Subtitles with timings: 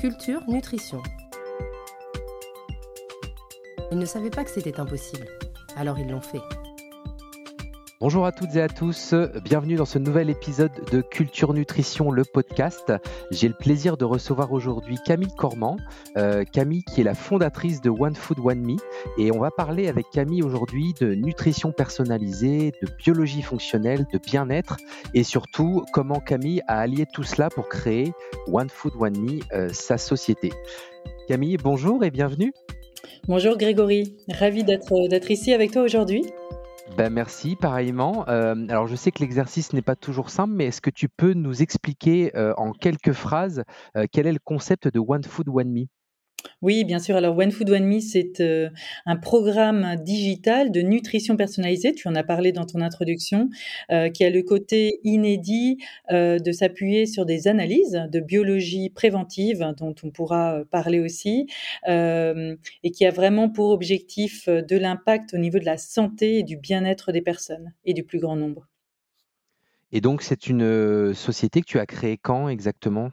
[0.00, 1.02] Culture Nutrition.
[3.92, 5.26] Ils ne savaient pas que c'était impossible,
[5.76, 6.40] alors ils l'ont fait.
[8.00, 12.24] Bonjour à toutes et à tous, bienvenue dans ce nouvel épisode de Culture Nutrition, le
[12.24, 12.94] podcast.
[13.30, 15.76] J'ai le plaisir de recevoir aujourd'hui Camille Cormand,
[16.16, 18.76] euh, Camille qui est la fondatrice de One Food One Me,
[19.18, 24.78] et on va parler avec Camille aujourd'hui de nutrition personnalisée, de biologie fonctionnelle, de bien-être,
[25.12, 28.14] et surtout comment Camille a allié tout cela pour créer
[28.50, 30.50] One Food One Me, euh, sa société.
[31.28, 32.54] Camille, bonjour et bienvenue.
[33.28, 36.24] Bonjour Grégory, ravi d'être ici avec toi aujourd'hui.
[36.96, 38.28] Ben merci, pareillement.
[38.28, 41.32] Euh, alors je sais que l'exercice n'est pas toujours simple, mais est-ce que tu peux
[41.34, 43.64] nous expliquer euh, en quelques phrases
[43.96, 45.86] euh, quel est le concept de One Food One Me?
[46.62, 47.16] Oui, bien sûr.
[47.16, 48.68] Alors, One Food One Me, c'est euh,
[49.06, 51.94] un programme digital de nutrition personnalisée.
[51.94, 53.48] Tu en as parlé dans ton introduction,
[53.90, 55.78] euh, qui a le côté inédit
[56.10, 61.46] euh, de s'appuyer sur des analyses de biologie préventive, dont on pourra parler aussi,
[61.86, 66.56] et qui a vraiment pour objectif de l'impact au niveau de la santé et du
[66.56, 68.68] bien-être des personnes et du plus grand nombre.
[69.92, 73.10] Et donc, c'est une société que tu as créée quand exactement?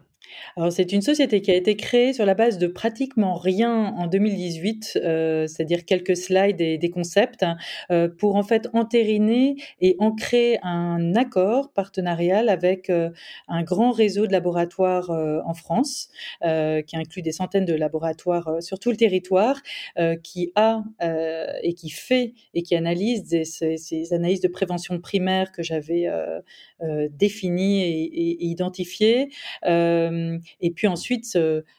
[0.56, 4.08] Alors c'est une société qui a été créée sur la base de pratiquement rien en
[4.08, 7.46] 2018, euh, c'est-à-dire quelques slides et des concepts,
[7.92, 13.10] euh, pour en fait entériner et ancrer un accord partenarial avec euh,
[13.48, 16.10] un grand réseau de laboratoires en France,
[16.42, 19.62] qui inclut des centaines de laboratoires sur tout le territoire,
[20.24, 20.84] qui a
[21.64, 26.10] et qui fait et qui analyse ces, analyses de prévention primaire que j'avais
[27.12, 29.30] définies et, identifiées.
[30.60, 31.38] Et puis ensuite,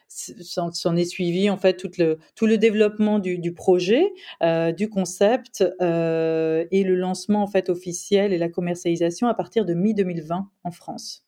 [0.09, 4.11] s'en est suivi en fait tout le, tout le développement du, projet,
[4.43, 9.65] euh, du concept euh, et le lancement en fait officiel et la commercialisation à partir
[9.65, 11.25] de mi-2020 en France.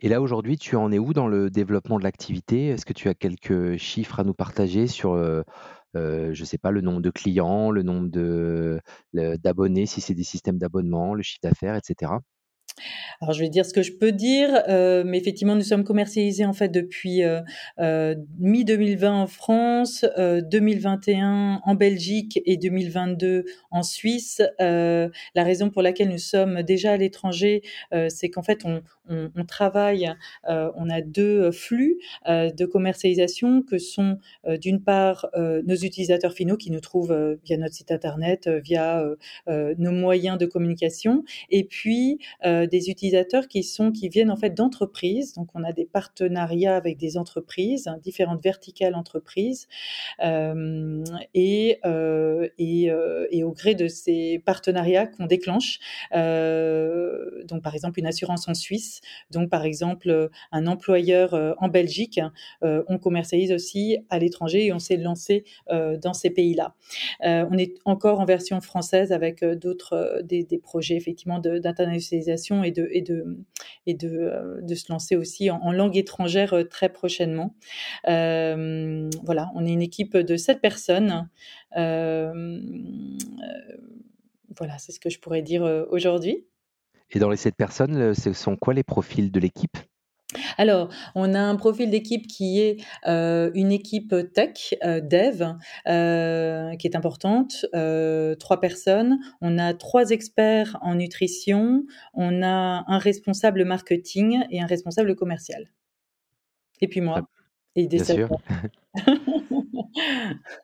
[0.00, 2.68] Et là, aujourd'hui, tu en es où dans le développement de l'activité?
[2.68, 5.16] Est-ce que tu as quelques chiffres à nous partager sur,
[5.94, 8.10] je ne sais pas, le nombre de clients, le nombre
[9.12, 12.12] d'abonnés, si c'est des systèmes d'abonnement, le chiffre d'affaires, etc.
[13.20, 16.44] Alors je vais dire ce que je peux dire, euh, mais effectivement nous sommes commercialisés
[16.44, 17.40] en fait depuis euh,
[17.78, 24.42] euh, mi 2020 en France, 2021 en Belgique et 2022 en Suisse.
[24.58, 27.62] la raison pour laquelle nous sommes déjà à l'étranger,
[28.08, 30.12] c'est qu'en fait on travaille,
[30.46, 34.18] on a deux flux de commercialisation que sont
[34.60, 39.04] d'une part nos utilisateurs finaux qui nous trouvent via notre site internet, via
[39.46, 42.18] nos moyens de communication, et puis
[42.66, 45.34] des utilisateurs qui sont qui viennent en fait d'entreprises.
[45.34, 49.68] Donc on a des partenariats avec des entreprises, hein, différentes verticales entreprises,
[50.22, 51.04] euh,
[51.34, 55.78] et, euh, et, euh, et, au gré de ces partenariats qu'on déclenche,
[56.12, 59.00] donc par exemple une assurance en Suisse,
[59.30, 62.20] donc par exemple un employeur en Belgique,
[62.62, 66.74] on commercialise aussi à l'étranger et on s'est lancé dans ces pays-là.
[67.22, 74.60] on est encore en version française avec d'autres des, des projets effectivement d'internationalisation et euh,
[74.60, 77.54] de se lancer aussi en, langue étrangère euh, très prochainement.
[78.08, 81.28] Euh, voilà, on est une équipe de sept personnes.
[84.56, 86.46] voilà, c'est ce que je pourrais dire aujourd'hui.
[87.10, 89.76] Et dans les sept personnes, ce sont quoi les profils de l'équipe?
[90.56, 95.44] Alors, on a un profil d'équipe qui est euh, une équipe tech, euh, dev,
[95.86, 97.66] euh, qui est importante,
[98.38, 99.18] trois personnes.
[99.40, 101.84] On a trois experts en nutrition,
[102.14, 105.70] on a un responsable marketing et un responsable commercial.
[106.80, 107.28] Et puis moi.
[107.76, 108.28] Et des Bien sûr.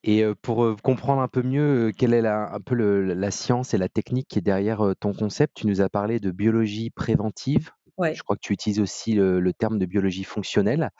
[0.04, 3.88] Et pour comprendre un peu mieux quelle est la, un peu la science et la
[3.88, 7.70] technique qui est derrière ton concept, tu nous as parlé de biologie préventive.
[8.12, 10.90] Je crois que tu utilises aussi le, terme de biologie fonctionnelle.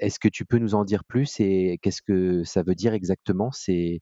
[0.00, 3.50] Est-ce que tu peux nous en dire plus et qu'est-ce que ça veut dire exactement
[3.52, 4.00] ces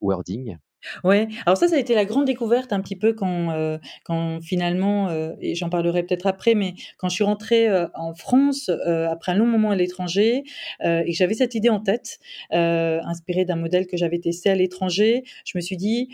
[0.00, 0.56] wordings
[1.02, 4.40] Ouais, alors ça, ça a été la grande découverte un petit peu quand, euh, quand
[4.42, 8.68] finalement, euh, et j'en parlerai peut-être après, mais quand je suis rentrée euh, en France
[8.68, 10.44] après un long moment à l'étranger
[10.82, 12.18] et j'avais cette idée en tête,
[12.50, 16.08] inspirée d'un modèle que j'avais testé à l'étranger, je me suis dit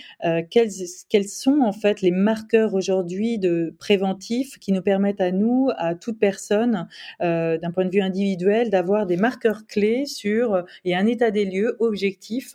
[0.50, 0.70] quels,
[1.08, 5.94] quels sont en fait les marqueurs aujourd'hui de préventifs qui nous permettent à nous, à
[5.94, 6.88] toute personne,
[7.20, 11.76] d'un point de vue individuel, d'avoir des marqueurs clés sur et un état des lieux
[11.80, 12.54] objectif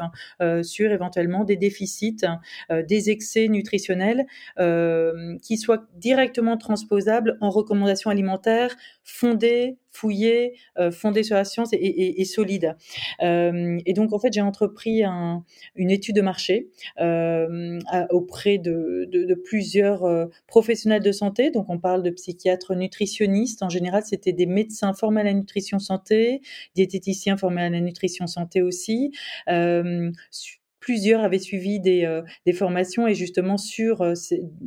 [0.64, 2.26] sur éventuellement des déficits déficits,
[2.88, 4.26] des excès nutritionnels
[5.42, 10.56] qui soient directement transposables en recommandations alimentaires fondées, fouillées,
[10.92, 12.76] fondées sur la science et, solides.
[13.22, 16.70] et donc, en fait, j'ai entrepris une étude de marché
[18.10, 21.52] auprès de, plusieurs professionnels de santé.
[21.52, 23.64] Donc, on parle de psychiatres nutritionnistes.
[23.64, 26.42] En général, c'était des médecins formés à la nutrition santé,
[26.76, 29.12] diététiciens formés à la nutrition santé aussi.
[29.50, 30.12] Euh,
[30.86, 34.14] plusieurs avaient suivi des, euh, des, formations et justement sur, euh,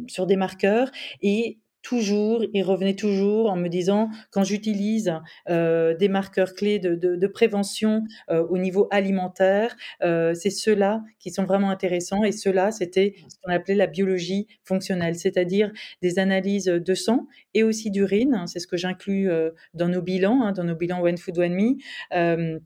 [0.08, 0.90] sur des marqueurs
[1.22, 5.14] et toujours, il revenait toujours en me disant quand j'utilise
[5.48, 12.24] euh, des marqueurs clés de, prévention au niveau alimentaire, c'est ceux-là qui sont vraiment intéressants
[12.24, 15.70] et ceux-là, c'était ce qu'on appelait la biologie fonctionnelle, c'est-à-dire
[16.02, 18.34] des analyses de sang et aussi d'urine.
[18.34, 19.30] Hein, c'est ce que j'inclus
[19.72, 22.58] dans nos bilans, hein, dans nos bilans One Food One Me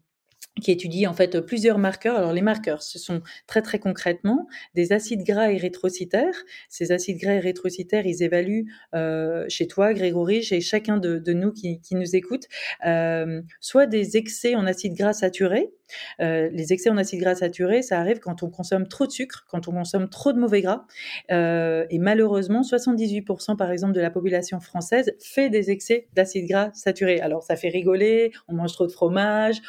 [0.60, 2.16] qui étudie en fait plusieurs marqueurs.
[2.16, 6.44] Alors les marqueurs, ce sont très très concrètement des acides gras érythrocytaires.
[6.68, 11.80] Ces acides gras érythrocytaires, ils évaluent euh, chez toi, Grégory, chez chacun de, nous qui,
[11.92, 12.48] nous écoute,
[12.86, 15.72] euh, soit des excès en acides gras saturés.
[16.20, 19.44] Euh, les excès en acides gras saturés, ça arrive quand on consomme trop de sucre,
[19.48, 20.84] quand on consomme trop de mauvais gras.
[21.30, 27.20] Et malheureusement, 78% par exemple de la population française fait des excès d'acides gras saturés.
[27.20, 29.60] Alors ça fait rigoler, on mange trop de fromage,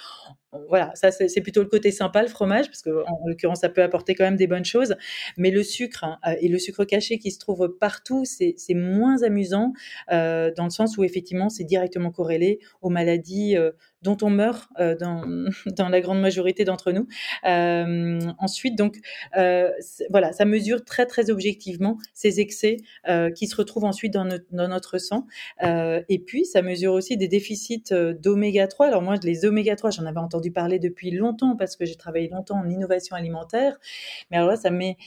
[0.68, 3.82] voilà, ça c'est plutôt le côté sympa le fromage parce que en, l'occurrence ça peut
[3.82, 4.96] apporter quand même des bonnes choses,
[5.38, 9.24] mais le sucre hein, euh, et le sucre caché qui se trouve partout, c'est moins
[9.24, 9.74] amusant
[10.12, 13.72] euh, dans le sens où effectivement c'est directement corrélé aux maladies euh,
[14.04, 14.96] dont on meurt euh,
[15.78, 17.08] dans, la grande majorité d'entre nous.
[17.46, 18.98] Euh, ensuite, donc,
[19.38, 19.72] euh,
[20.10, 22.78] voilà, ça mesure très, très objectivement ces excès
[23.36, 25.26] qui se retrouvent ensuite dans, notre, dans notre sang.
[25.62, 28.88] et puis, ça mesure aussi des déficits d'oméga 3.
[28.88, 32.30] Alors moi, les oméga 3, j'en avais entendu parler depuis longtemps parce que j'ai travaillé
[32.30, 33.78] longtemps en innovation alimentaire.
[34.30, 34.98] Mais alors là, ça met,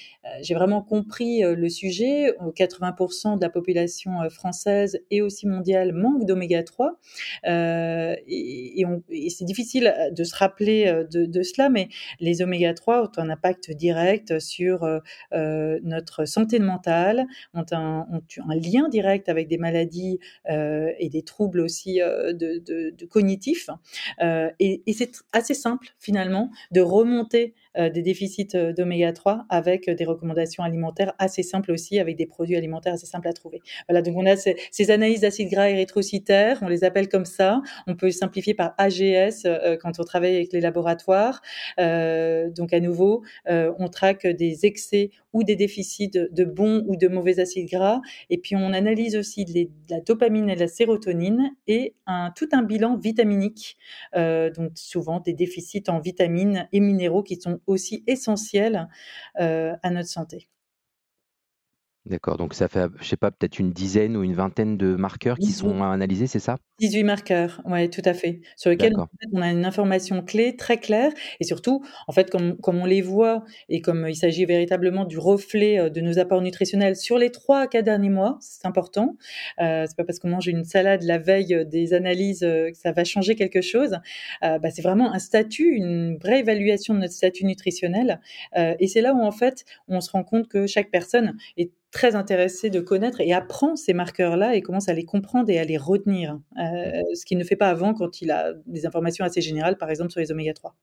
[0.41, 2.33] j'ai vraiment compris le sujet.
[2.57, 6.99] 80% de la population française et aussi mondiale manque d'oméga 3.
[7.45, 8.86] et, et
[9.31, 11.89] c'est difficile euh, de se rappeler euh, de, cela, mais
[12.21, 18.07] les oméga 3 ont un impact direct sur euh, notre santé mentale, ont un,
[18.49, 20.19] lien direct avec des maladies
[20.49, 23.69] et des troubles aussi de, cognitifs.
[24.21, 30.05] et, c'est assez simple finalement de remonter des déficits euh, d'oméga 3 avec euh, des
[30.05, 33.61] recommandations alimentaires assez simples aussi, avec des produits alimentaires assez simples à trouver.
[33.89, 37.61] Voilà, donc on a ces, analyses d'acides gras érythrocytaires, on les appelle comme ça.
[37.87, 39.47] On peut simplifier par AGS
[39.81, 41.41] quand on travaille avec les laboratoires.
[41.79, 47.41] donc à nouveau, on traque des excès ou des déficits de, bons ou de mauvais
[47.41, 48.01] acides gras.
[48.31, 49.45] Et puis on analyse aussi
[49.91, 51.95] la dopamine et la sérotonine et
[52.37, 53.77] tout un bilan vitaminique.
[54.15, 58.89] donc souvent des déficits en vitamines et minéraux qui sont aussi essentiel
[59.41, 60.49] euh, à notre santé.
[62.07, 65.37] D'accord, donc ça fait, je sais pas, peut-être une dizaine ou une vingtaine de marqueurs
[65.39, 66.57] qui sont analysés, c'est ça?
[66.79, 68.95] 18 marqueurs, oui, tout à fait, sur lesquels
[69.33, 71.11] on a une information clé, très claire,
[71.41, 75.19] et surtout, en fait, comme, comme on les voit, et comme il s'agit véritablement du
[75.19, 79.17] reflet euh, de nos apports nutritionnels sur les trois à quatre derniers mois, c'est important.
[79.61, 82.93] Euh, c'est pas parce qu'on mange une salade la veille des analyses euh, que ça
[82.93, 83.99] va changer quelque chose.
[84.45, 88.21] Euh, bah, c'est vraiment un statut, une vraie évaluation de notre statut nutritionnel,
[88.57, 91.73] euh, et c'est là où en fait, on se rend compte que chaque personne est
[91.97, 95.65] très intéressé de connaître et apprend ces marqueurs-là et commence à les comprendre et à
[95.65, 99.41] les retenir, euh, ce qu'il ne fait pas avant quand il a des informations assez
[99.41, 100.77] générales, par exemple sur les oméga 3.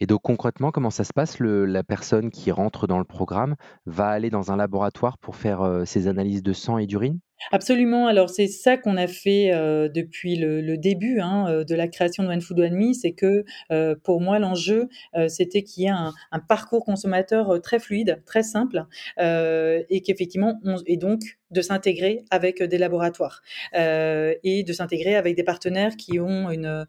[0.00, 3.56] Et donc concrètement, comment ça se passe le, La personne qui rentre dans le programme
[3.86, 7.20] va aller dans un laboratoire pour faire euh, ses analyses de sang et d'urine?
[7.52, 8.06] Absolument.
[8.06, 12.22] Alors c'est ça qu'on a fait euh, depuis le, début hein, euh, de la création
[12.22, 14.88] de One Food One Me, c'est que euh, pour moi l'enjeu
[15.28, 16.12] c'était qu'il y ait un,
[16.48, 18.84] parcours consommateur très fluide, très simple,
[19.18, 23.42] et qu'effectivement on, et donc de s'intégrer avec des laboratoires
[23.74, 26.86] et de s'intégrer avec des partenaires qui ont une,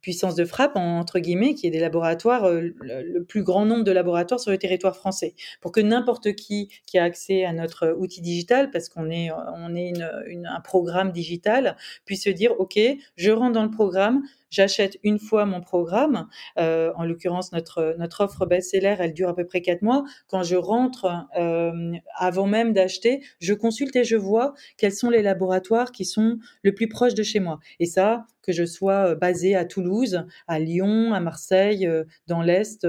[0.00, 4.40] puissance de frappe entre guillemets, qui est des laboratoires, le, plus grand nombre de laboratoires
[4.40, 8.70] sur le territoire français, pour que n'importe qui qui a accès à notre outil digital,
[8.70, 12.78] parce qu'on est on est un programme digital, puisse se dire, OK,
[13.16, 16.28] je rentre dans le programme, j'achète une fois mon programme,
[16.58, 20.04] euh, en l'occurrence notre, offre best-seller, elle dure à peu près quatre mois.
[20.28, 25.22] Quand je rentre, euh, avant même d'acheter, je consulte et je vois quels sont les
[25.22, 27.58] laboratoires qui sont le plus proches de chez moi.
[27.80, 31.88] Et ça, que je sois euh, basé à Toulouse, à Lyon, à Marseille,
[32.26, 32.86] dans l'Est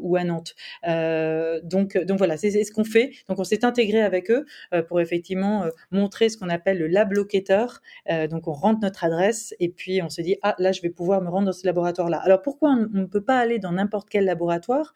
[0.00, 0.54] ou à Nantes.
[1.64, 3.10] donc, donc voilà, c'est ce qu'on fait.
[3.28, 4.46] Donc on s'est intégré avec eux
[4.88, 7.80] pour effectivement montrer ce qu'on appelle le lab locator.
[8.30, 11.22] donc on rentre notre adresse et puis on se dit ah là je vais pouvoir
[11.22, 12.18] me rendre dans ce laboratoire-là.
[12.18, 14.94] Alors pourquoi on ne peut pas aller dans n'importe quel laboratoire?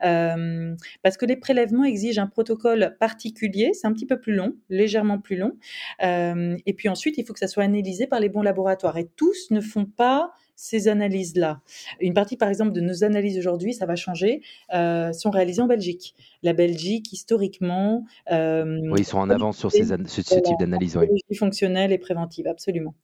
[0.00, 5.18] Parce que les prélèvements exigent un protocole particulier, c'est un petit peu plus long, légèrement
[5.18, 5.56] plus long.
[6.00, 8.96] et puis ensuite, il faut que ça soit analysé par les bons laboratoires.
[8.96, 11.60] Et tous ne font pas ces analyses-là.
[12.00, 14.40] Une partie, par exemple, de nos analyses aujourd'hui, ça va changer,
[14.74, 16.14] euh, sont réalisées en Belgique.
[16.42, 18.04] La Belgique, historiquement...
[18.32, 20.96] Euh, oui, ils sont en avance sur ces, ce, type d'analyse.
[20.96, 21.36] Oui.
[21.36, 22.94] Fonctionnelle et préventive, absolument.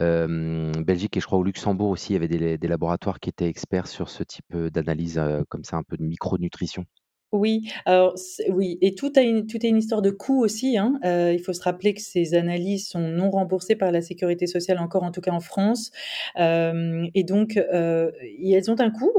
[0.00, 3.28] Euh, Belgique et je crois au Luxembourg aussi, il y avait des, des laboratoires qui
[3.28, 6.84] étaient experts sur ce type d'analyse, comme ça, un peu de micronutrition.
[7.32, 8.16] Oui, alors
[8.48, 10.98] oui et tout a une tout est une histoire de coût aussi, hein.
[11.04, 14.78] Euh, il faut se rappeler que ces analyses sont non remboursées par la sécurité sociale
[14.80, 15.92] encore, en tout cas en France,
[16.40, 18.10] euh, et donc euh,
[18.44, 19.12] elles ont un coût,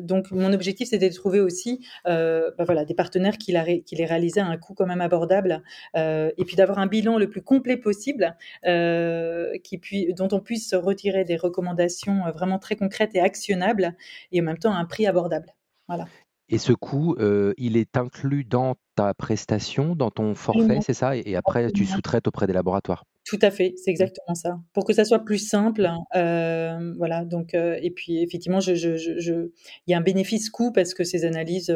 [0.00, 3.54] donc mon objectif, c'était de trouver aussi, bah, voilà, des partenaires qui
[3.86, 5.62] qui les réalisaient à un coût quand même abordable,
[5.96, 11.24] et puis d'avoir un bilan le plus complet possible, qui puis dont on puisse retirer
[11.24, 13.94] des recommandations, vraiment très concrètes et actionnables
[14.32, 15.54] et en même temps à un prix abordable.
[15.88, 16.10] Voilà.
[16.48, 21.16] Et ce coût, euh, il est inclus dans ta prestation, dans ton forfait, c'est ça?
[21.16, 23.04] Et après, tu sous-traites auprès des laboratoires?
[23.24, 23.92] Tout à fait, c'est mmh.
[23.92, 24.58] exactement ça.
[24.74, 29.90] Pour que ça soit plus simple, euh, voilà, donc euh, et puis effectivement, je il
[29.90, 31.74] y a un bénéfice coût parce que ces analyses,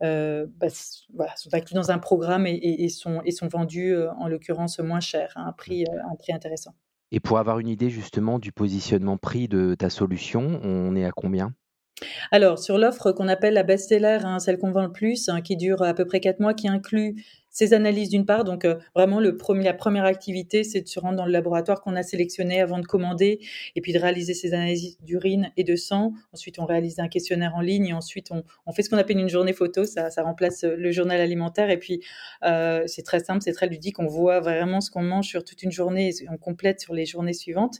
[0.00, 0.68] bah,
[1.14, 5.32] voilà, sont incluses dans un programme et sont et sont vendues, en l'occurrence, moins cher,
[5.36, 6.10] à un prix, mmh.
[6.10, 6.72] un prix intéressant.
[7.12, 11.12] Et pour avoir une idée justement du positionnement prix de ta solution, on est à
[11.12, 11.54] combien?
[12.30, 15.56] Alors, sur l'offre qu'on appelle la best-seller, hein, celle qu'on vend le plus, hein, qui
[15.56, 17.24] dure à peu près quatre mois, qui inclut
[17.56, 21.00] ces analyses d'une part, donc euh, vraiment le premier, la première activité, c'est de se
[21.00, 23.40] rendre dans le laboratoire qu'on a sélectionné avant de commander,
[23.74, 26.12] et puis de réaliser ces analyses d'urine et de sang.
[26.34, 29.30] Ensuite, on réalise un questionnaire en ligne, et ensuite on, fait ce qu'on appelle une
[29.30, 32.02] journée photo, ça, remplace euh, le journal alimentaire, et puis
[32.44, 35.62] euh, c'est très simple, c'est très ludique, on voit vraiment ce qu'on mange sur toute
[35.62, 37.78] une journée, et on complète sur les journées suivantes.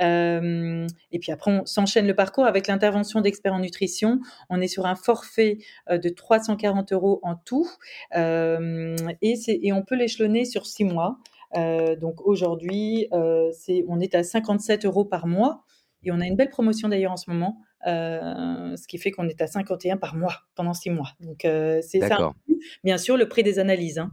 [0.00, 4.20] Et puis après, on s'enchaîne le parcours avec l'intervention d'experts en nutrition.
[4.50, 7.70] On est sur un forfait de 340 euros en tout.
[8.16, 11.18] Euh, et, on peut l'échelonner sur six mois.
[11.56, 13.50] Euh, donc aujourd'hui, euh,
[13.88, 15.64] on est à 57 euros par mois
[16.02, 19.40] et on a une belle promotion d'ailleurs en ce moment, ce qui fait qu'on est
[19.40, 21.10] à 51 par mois pendant six mois.
[21.20, 22.32] Donc c'est ça.
[22.82, 24.10] Bien sûr, le prix des analyses, hein.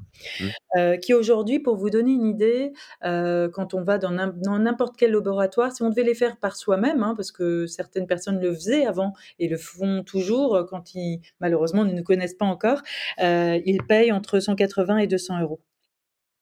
[0.75, 0.97] mmh.
[0.99, 4.11] qui aujourd'hui, pour vous donner une idée, quand on va dans
[4.59, 8.39] n'importe quel laboratoire, si on devait les faire par soi-même, hein, parce que certaines personnes
[8.39, 12.81] le faisaient avant et le font toujours quand ils malheureusement ne nous connaissent pas encore,
[13.19, 15.61] ils payent entre 180 et 200 euros.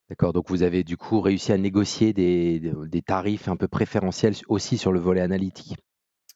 [0.09, 4.33] D'accord, donc vous avez du coup réussi à négocier des, des tarifs un peu préférentiels
[4.47, 5.77] aussi sur le volet analytique.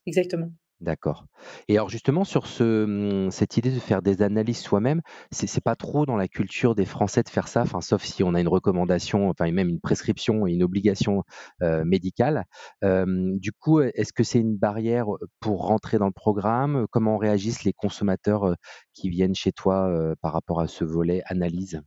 [0.06, 0.52] Exactement.
[0.84, 1.26] D'accord.
[1.70, 5.78] Et alors justement sur mmh, cette idée de faire des analyses soi-même, c'est c'est pas
[5.78, 9.30] trop dans la culture des Français de faire ça, sauf si on a une recommandation,
[9.30, 11.24] enfin même une prescription et une obligation
[11.86, 12.44] médicale.
[12.84, 15.06] du coup, est-ce que c'est une barrière
[15.40, 16.86] pour rentrer dans le programme?
[16.92, 18.56] Comment réagissent les consommateurs
[18.94, 19.90] qui viennent chez toi
[20.22, 21.82] par rapport à ce volet analyse?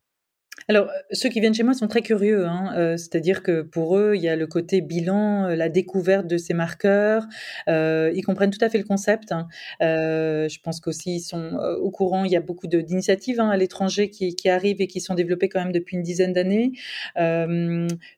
[0.68, 4.14] Alors, ceux qui viennent chez moi sont très curieux, hein, euh, c'est-à-dire que pour eux,
[4.16, 7.24] il y a le côté bilan, euh, la découverte de ces marqueurs,
[7.68, 9.46] euh, ils comprennent tout à fait le concept, hein.
[9.80, 12.24] je pense qu'aussi ils sont, au courant.
[12.24, 15.48] Il y a beaucoup d'initiatives, hein, à l'étranger qui qui arrivent et qui sont développées
[15.48, 16.72] quand même depuis une dizaine d'années.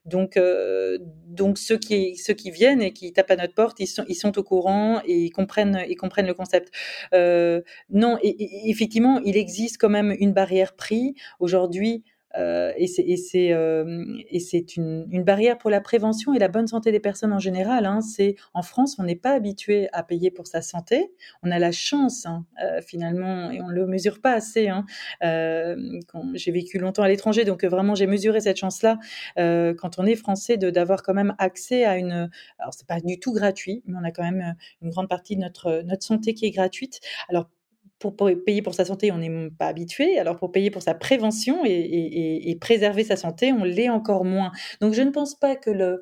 [0.05, 0.39] donc
[1.27, 4.15] donc ceux qui ceux qui viennent et qui tapent à notre porte, ils sont ils
[4.15, 6.71] sont au courant et ils comprennent ils comprennent le concept.
[7.89, 11.15] non effectivement, il existe quand même une barrière prix.
[11.39, 12.03] Aujourd'hui,
[12.37, 13.83] euh, et c'est euh,
[14.77, 17.85] une, une, barrière pour la prévention et la bonne santé des personnes en général.
[17.85, 18.01] Hein.
[18.01, 21.11] C'est en France, on n'est pas habitué à payer pour sa santé.
[21.43, 24.67] On a la chance hein, euh, finalement, et on le mesure pas assez.
[24.67, 24.85] Hein.
[25.23, 25.75] Euh,
[26.33, 28.99] j'ai vécu longtemps à l'étranger, donc vraiment j'ai mesuré cette chance-là
[29.37, 32.29] euh, quand on est français de d'avoir quand même accès à une.
[32.59, 35.41] Alors c'est pas du tout gratuit, mais on a quand même une grande partie de
[35.41, 36.99] notre notre santé qui est gratuite.
[37.29, 37.49] Alors
[37.99, 40.17] pour, payer pour sa santé, on n'est pas habitué.
[40.17, 44.51] Alors pour payer pour sa prévention et, préserver sa santé, on l'est encore moins.
[44.81, 46.01] Donc je ne pense pas que le...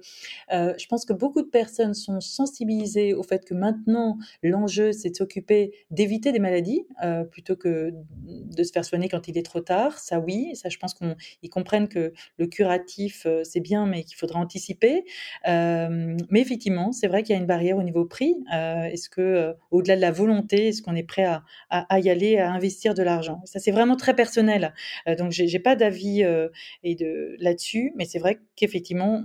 [0.51, 5.09] Euh, je pense que beaucoup de personnes sont sensibilisées au fait que maintenant, l'enjeu, c'est
[5.09, 7.91] de s'occuper d'éviter des maladies euh, plutôt que
[8.23, 9.97] de se faire soigner quand il est trop tard.
[9.97, 14.17] Ça oui, ça je pense qu'ils comprennent que le curatif, euh, c'est bien, mais qu'il
[14.17, 15.03] faudra anticiper.
[15.45, 18.35] mais effectivement, c'est vrai qu'il y a une barrière au niveau prix.
[18.51, 22.51] est-ce que, au-delà de la volonté, est-ce qu'on est prêt à à y aller, à
[22.51, 23.41] investir de l'argent.
[23.46, 24.74] Ça, c'est vraiment très personnel.
[25.08, 26.50] Euh, donc, j'ai, j'ai pas d'avis euh,
[26.84, 29.24] et de là-dessus, mais c'est vrai qu'effectivement,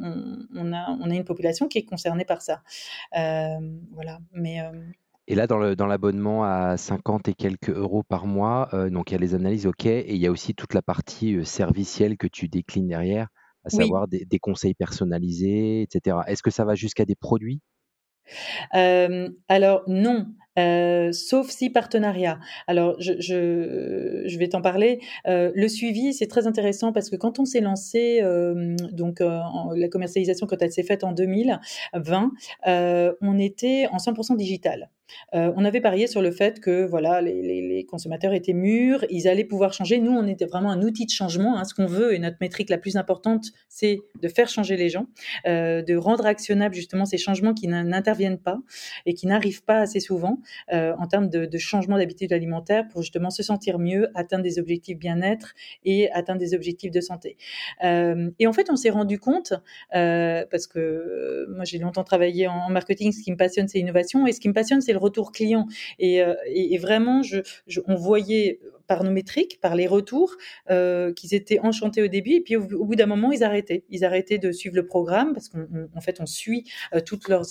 [0.54, 2.62] on, a, on a une population qui est concernée par ça.
[3.16, 3.58] Euh,
[3.92, 4.18] voilà.
[4.32, 4.58] Mais
[5.28, 9.14] et là, dans, le, dans l'abonnement à 50 et quelques euros par mois, donc il
[9.14, 12.26] y a les analyses, ok, et il y a aussi toute la partie servicielle que
[12.26, 13.28] tu déclines derrière
[13.64, 16.16] à savoir des, conseils personnalisés, etc.
[16.26, 17.60] Est-ce que ça va jusqu'à des produits?
[18.72, 22.38] Alors non, sauf si partenariat.
[22.66, 25.00] Alors, je, je, vais t'en parler.
[25.26, 28.22] le suivi, c'est très intéressant parce que quand on s'est lancé,
[28.92, 32.32] donc la commercialisation, quand elle s'est faite en 2020,
[32.66, 34.90] on était en 100% digital.
[35.34, 39.44] Euh, on avait parié sur le fait que voilà, les, consommateurs étaient mûrs, ils allaient
[39.44, 39.98] pouvoir changer.
[39.98, 41.58] Nous, on était vraiment un outil de changement.
[41.58, 41.64] Hein.
[41.64, 45.06] Ce qu'on veut et notre métrique la plus importante, c'est de faire changer les gens,
[45.46, 48.58] euh, de rendre actionnables justement ces changements qui n'interviennent pas
[49.06, 50.38] et qui n'arrivent pas assez souvent
[50.72, 54.98] euh, en termes de, changement d'habitude alimentaire pour justement se sentir mieux, atteindre des objectifs
[54.98, 55.54] bien-être
[55.84, 57.36] et atteindre des objectifs de santé.
[57.82, 59.54] et en fait, on s'est rendu compte
[59.90, 64.32] parce que moi j'ai longtemps travaillé en, marketing, ce qui me passionne, c'est l'innovation et
[64.32, 65.66] ce qui me passionne, c'est le retour client.
[65.98, 66.34] Et, euh,
[66.78, 67.38] vraiment, je,
[67.88, 68.60] on voyait
[68.92, 70.36] par nos métriques, par les retours,
[70.70, 72.32] euh, qu'ils étaient enchantés au début.
[72.32, 73.84] Et puis, au, bout d'un moment, ils arrêtaient.
[73.88, 77.46] Ils arrêtaient de suivre le programme parce qu'en fait, on suit euh, toutes leurs,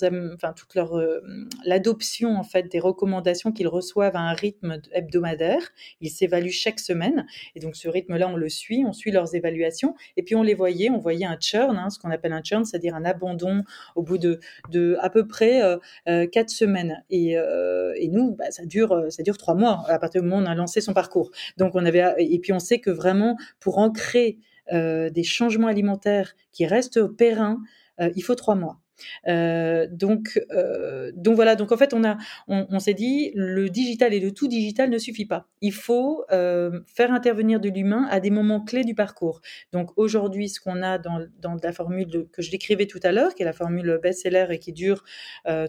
[1.64, 5.72] l'adoption en fait des recommandations qu'ils reçoivent à un rythme hebdomadaire.
[6.00, 7.26] Ils s'évaluent chaque semaine.
[7.56, 8.84] Et donc, ce rythme-là, on le suit.
[8.86, 9.96] On suit leurs évaluations.
[10.16, 10.90] Et puis, on les voyait.
[10.90, 13.64] On voyait un churn, hein, ce qu'on appelle un churn, c'est-à-dire un abandon
[13.96, 14.38] au bout de,
[15.00, 15.60] à peu près
[16.30, 17.02] quatre semaines.
[17.10, 20.42] Et, euh, nous, bah, ça dure, euh, ça dure trois mois à partir du moment
[20.42, 21.30] où on a lancé son parcours.
[21.56, 24.38] Donc on avait, et puis on sait que vraiment pour ancrer
[24.72, 27.58] euh, des changements alimentaires qui restent au périn,
[28.16, 28.82] il faut trois mois.
[29.28, 31.56] Euh, donc, euh, donc voilà.
[31.56, 32.16] Donc en fait, on a,
[32.48, 35.48] on, s'est dit, le digital et le tout digital ne suffit pas.
[35.60, 39.40] Il faut euh, faire intervenir de l'humain à des moments clés du parcours.
[39.72, 43.34] Donc aujourd'hui, ce qu'on a dans, dans la formule que je décrivais tout à l'heure,
[43.34, 45.04] qui est la formule best-seller et qui dure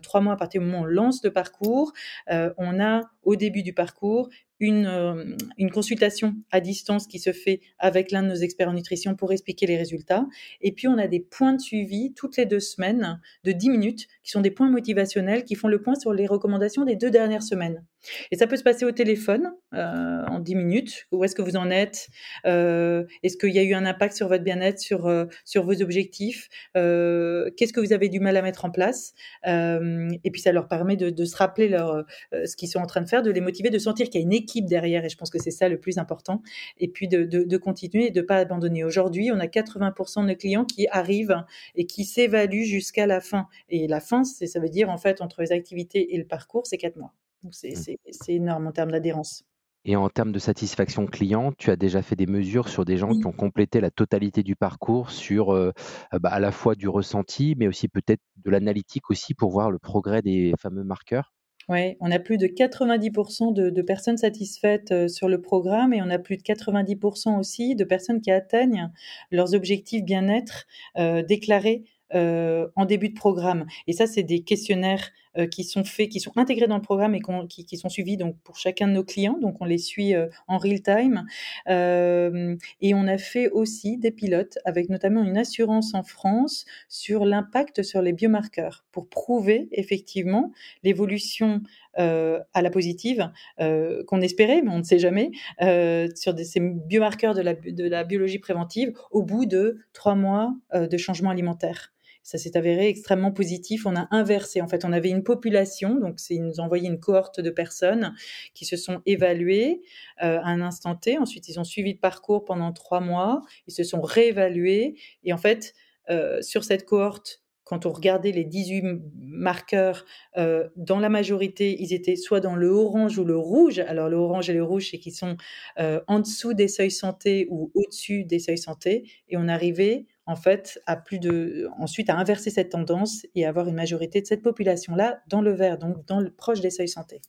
[0.02, 1.94] trois mois à partir du moment où on lance le parcours,
[2.30, 7.62] on a au début du parcours une, euh, une, consultation à distance qui se fait
[7.80, 10.26] avec l'un de nos experts en nutrition pour expliquer les résultats.
[10.62, 14.08] Et puis, on a des points de suivi toutes les deux semaines de 10 minutes
[14.24, 17.44] qui sont des points motivationnels qui font le point sur les recommandations des deux dernières
[17.44, 17.84] semaines.
[18.32, 21.08] Et ça peut se passer au téléphone euh, en 10 minutes.
[21.12, 22.10] Où est-ce que vous en êtes?
[22.46, 25.10] Euh, Est-ce qu'il y a eu un impact sur votre bien-être, sur,
[25.46, 26.48] sur vos objectifs?
[26.74, 29.14] Qu'est-ce que vous avez du mal à mettre en place?
[29.46, 33.02] Et puis ça leur permet de, de se rappeler leur, ce qu'ils sont en train
[33.02, 35.06] de faire, de les motiver, de sentir qu'il y a une équipe derrière.
[35.06, 36.42] Et je pense que c'est ça le plus important.
[36.78, 38.84] Et puis de, de, de continuer et de ne pas abandonner.
[38.84, 41.44] Aujourd'hui, on a 80% de nos clients qui arrivent
[41.76, 43.48] et qui s'évaluent jusqu'à la fin.
[43.70, 46.78] Et la fin, ça veut dire en fait entre les activités et le parcours, c'est
[46.78, 47.14] 4 mois.
[47.44, 47.50] Mmh.
[47.52, 49.44] c'est énorme en termes d'adhérence.
[49.86, 53.10] Et en termes de satisfaction client, tu as déjà fait des mesures sur des gens
[53.10, 55.74] qui ont complété la totalité du parcours sur euh,
[56.14, 59.80] bah, à la fois du ressenti, mais aussi peut-être de l'analytique aussi pour voir le
[59.80, 61.34] progrès des fameux marqueurs?
[61.70, 66.10] Oui, on a plus de 90% de, personnes satisfaites euh, sur le programme et on
[66.10, 68.92] a plus de 90% aussi de personnes qui atteignent
[69.32, 70.66] leurs objectifs bien-être
[70.98, 71.84] euh, déclarés
[72.16, 73.66] en début de programme.
[73.88, 75.10] Et ça, c'est des questionnaires euh,
[75.52, 78.58] qui sont faits, qui sont intégrés dans le programme et qui, sont suivis donc pour
[78.58, 79.38] chacun de nos clients.
[79.42, 81.26] Donc on les suit euh, en real time.
[81.68, 87.26] Euh, et on a fait aussi des pilotes avec notamment une assurance en France sur
[87.26, 90.52] l'impact sur les biomarqueurs pour prouver effectivement
[90.84, 91.62] l'évolution
[92.00, 95.30] euh, à la positive euh, qu'on espérait, mais on ne sait jamais,
[95.62, 101.30] euh, sur ces biomarqueurs de la biologie préventive au bout de trois mois de changement
[101.30, 101.94] alimentaire.
[102.24, 103.86] Ça s'est avéré extrêmement positif.
[103.86, 104.62] On a inversé.
[104.62, 108.16] En fait, on avait une population, donc c'est ils nous envoyé une cohorte de personnes
[108.54, 109.82] qui se sont évaluées
[110.24, 111.18] euh, à un instant T.
[111.18, 113.42] Ensuite, ils ont suivi le parcours pendant trois mois.
[113.68, 114.96] Ils se sont réévalués.
[115.26, 115.74] Et en fait,
[116.10, 120.06] euh, sur cette cohorte, quand on regardait les 18 marqueurs,
[120.38, 123.80] euh, dans la majorité, ils étaient soit dans le orange ou le rouge.
[123.80, 125.36] Alors le orange et le rouge, c'est qu'ils sont
[125.78, 129.10] en dessous des seuils santé ou au-dessus des seuils santé.
[129.28, 133.68] Et on arrivait en fait à plus de, ensuite à inverser cette tendance et avoir
[133.68, 137.22] une majorité de cette population-là dans le vert, donc dans le proche des seuils santé.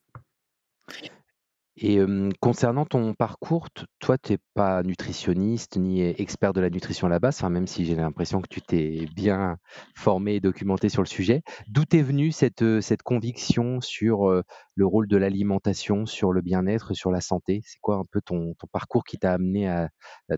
[1.76, 1.98] Et
[2.38, 7.18] concernant ton parcours, toi, tu n'es pas nutritionniste ni expert de la nutrition à la
[7.18, 9.58] base, même si j'ai l'impression que tu t'es bien
[9.96, 11.42] formé et documenté sur le sujet.
[11.66, 14.30] D'où est venue cette, cette conviction sur
[14.76, 17.60] le rôle de l'alimentation, sur le bien-être, sur la santé?
[17.64, 19.88] C'est quoi un peu ton, ton parcours qui t'a amené à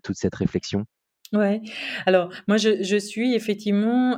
[0.02, 0.86] toute cette réflexion?
[1.32, 1.60] Ouais.
[2.06, 4.16] Alors moi je je suis effectivement,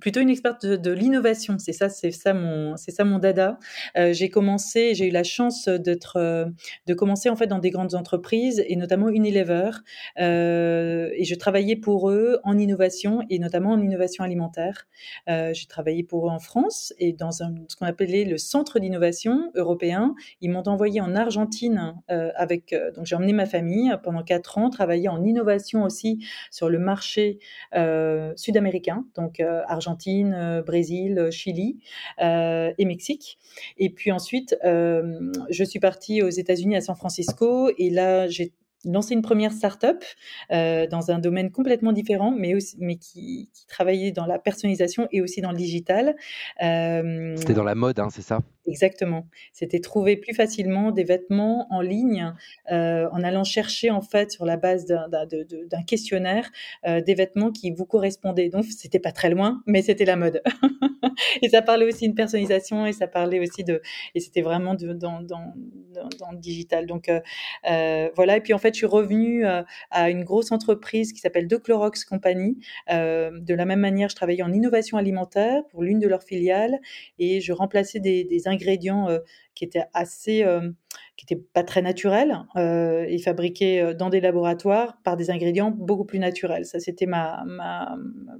[0.00, 1.58] plutôt une experte de l'innovation.
[1.58, 3.58] C'est ça c'est ça mon c'est ça mon dada.
[3.96, 6.18] Heu, j'ai commencé j'ai eu la chance d'être,
[6.86, 9.70] de commencer en fait dans des grandes entreprises et notamment Unilever,
[10.18, 14.86] et je travaillais pour eux en innovation et notamment en innovation alimentaire.
[15.26, 19.50] J'ai travaillé pour eux en France et dans un ce qu'on appelait le centre d'innovation
[19.54, 20.14] européen.
[20.42, 25.08] Ils m'ont envoyé en Argentine, avec, donc j'ai emmené ma famille pendant 4 ans travailler
[25.08, 27.38] en innovation aussi sur le marché
[28.36, 31.78] sud-américain, donc Argentine, Brésil, Chili
[32.20, 33.38] et Mexique.
[33.78, 38.52] Et puis ensuite, je suis partie aux États-Unis à San Francisco et là, j'ai
[38.84, 40.02] lancé une première start-up
[40.50, 45.40] euh, dans un domaine complètement différent, mais, mais qui, travaillait dans la personnalisation et aussi
[45.40, 46.16] dans le digital.
[46.62, 48.40] Euh, C'était dans la mode, hein, c'est ça?
[48.64, 49.26] Exactement.
[49.52, 52.32] C'était trouver plus facilement des vêtements en ligne
[52.70, 56.48] euh, en allant chercher en fait sur la base d'un questionnaire
[56.86, 58.50] euh, des vêtements qui vous correspondaient.
[58.50, 60.42] Donc c'était pas très loin, mais c'était la mode.
[61.42, 63.82] et ça parlait aussi de personnalisation et ça parlait aussi de
[64.14, 66.86] et c'était vraiment dans, dans, dans, le digital.
[66.86, 68.36] Donc euh, voilà.
[68.36, 72.04] Et puis en fait, je suis revenue à une grosse entreprise qui s'appelle De Clorox
[72.04, 72.58] Company.
[72.88, 76.78] De la même manière, je travaillais en innovation alimentaire pour l'une de leurs filiales
[77.18, 79.18] et je remplaçais des, des ingrédients euh,
[79.54, 80.70] qui étaient assez, euh,
[81.16, 86.04] qui étaient pas très naturels euh, et fabriqués dans des laboratoires par des ingrédients beaucoup
[86.04, 86.64] plus naturels.
[86.64, 87.44] Ça, c'était ma,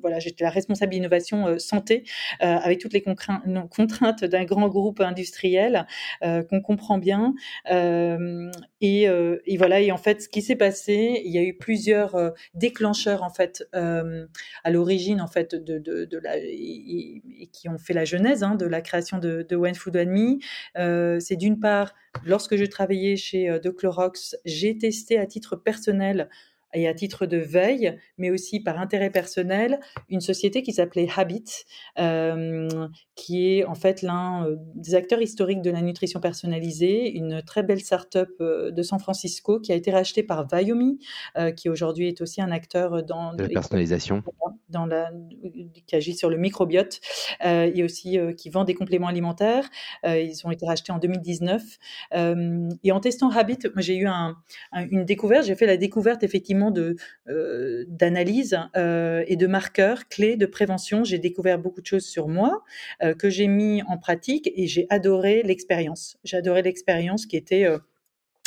[0.01, 2.05] voilà, j'étais la responsable d'innovation santé
[2.41, 5.87] avec toutes les contraintes d'un grand groupe industriel
[6.21, 7.35] qu'on comprend bien.
[8.81, 9.07] Et,
[9.57, 9.81] voilà.
[9.81, 13.65] Et en fait, ce qui s'est passé, il y a eu plusieurs déclencheurs en fait
[13.73, 15.83] à l'origine en fait de,
[16.37, 20.07] et, qui ont fait la genèse hein, de la création de, de One Food and
[20.07, 20.39] Me.
[21.03, 25.57] Euh, c'est d'une part, lorsque je travaillais chez euh, De Clorox, j'ai testé à titre
[25.57, 26.29] personnel
[26.75, 31.45] et à titre de veille, mais aussi par intérêt personnel, une société qui s'appelait Habit,
[31.99, 32.69] euh,
[33.15, 37.63] qui est en fait l'un euh, des acteurs historiques de la nutrition personnalisée, une très
[37.63, 40.99] belle start-up euh, de San Francisco qui a été rachetée par Viomi,
[41.37, 44.23] euh, qui aujourd'hui est aussi un acteur dans de la personnalisation,
[44.69, 45.11] dans la,
[45.87, 47.01] qui agit sur le microbiote
[47.45, 49.69] euh, et aussi qui vend des compléments alimentaires.
[50.05, 51.63] ils ont été rachetés en 2019
[52.83, 54.37] et en testant Habit, j'ai eu un,
[54.73, 55.45] un, une découverte.
[55.45, 56.97] J'ai fait la découverte effectivement de
[57.29, 57.85] euh,
[58.77, 61.05] euh, et de marqueurs clés de prévention.
[61.05, 62.63] J'ai découvert beaucoup de choses sur moi
[63.03, 66.17] euh, que j'ai mis en pratique et j'ai adoré l'expérience.
[66.25, 67.67] J'ai adoré l'expérience qui était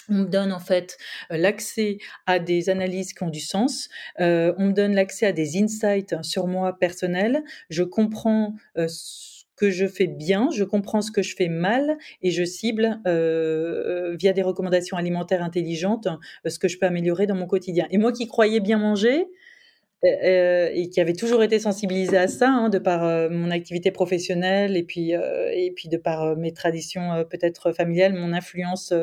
[0.09, 0.97] on me donne en fait
[1.29, 3.89] l'accès à des analyses qui ont du sens.
[4.19, 7.43] Euh, on me donne l'accès à des insights sur moi personnel.
[7.69, 8.87] Je comprends euh,
[9.55, 14.15] que je fais bien, je comprends ce que je fais mal et je cible euh,
[14.17, 16.07] via des recommandations alimentaires intelligentes
[16.45, 17.87] euh, ce que je peux améliorer dans mon quotidien.
[17.91, 19.27] Et moi qui croyais bien manger
[20.03, 23.51] euh, euh et qui avait toujours été sensibilisée à ça, hein, de par euh, mon
[23.51, 28.93] activité professionnelle et puis euh, et puis de par mes traditions peut-être familiales, mon influence,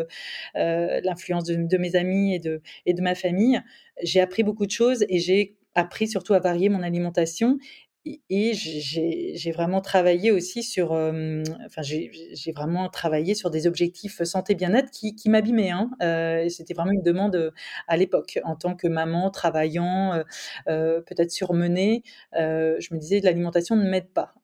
[0.55, 3.61] l'influence de, de, mes amis et de et de ma famille,
[4.03, 7.59] j'ai appris beaucoup de choses et j'ai appris surtout à varier mon alimentation
[8.05, 14.91] et j'ai vraiment travaillé aussi sur, enfin j'ai vraiment travaillé sur des objectifs santé bien-être
[14.91, 15.71] qui, m'abîmaient.
[15.71, 15.91] Hein.
[16.03, 17.53] Euh, C'était vraiment une demande
[17.89, 20.23] à l'époque en tant que maman travaillant,
[20.69, 22.03] euh, peut-être surmenée.
[22.39, 24.35] Euh, je me disais l'alimentation ne m'aide pas.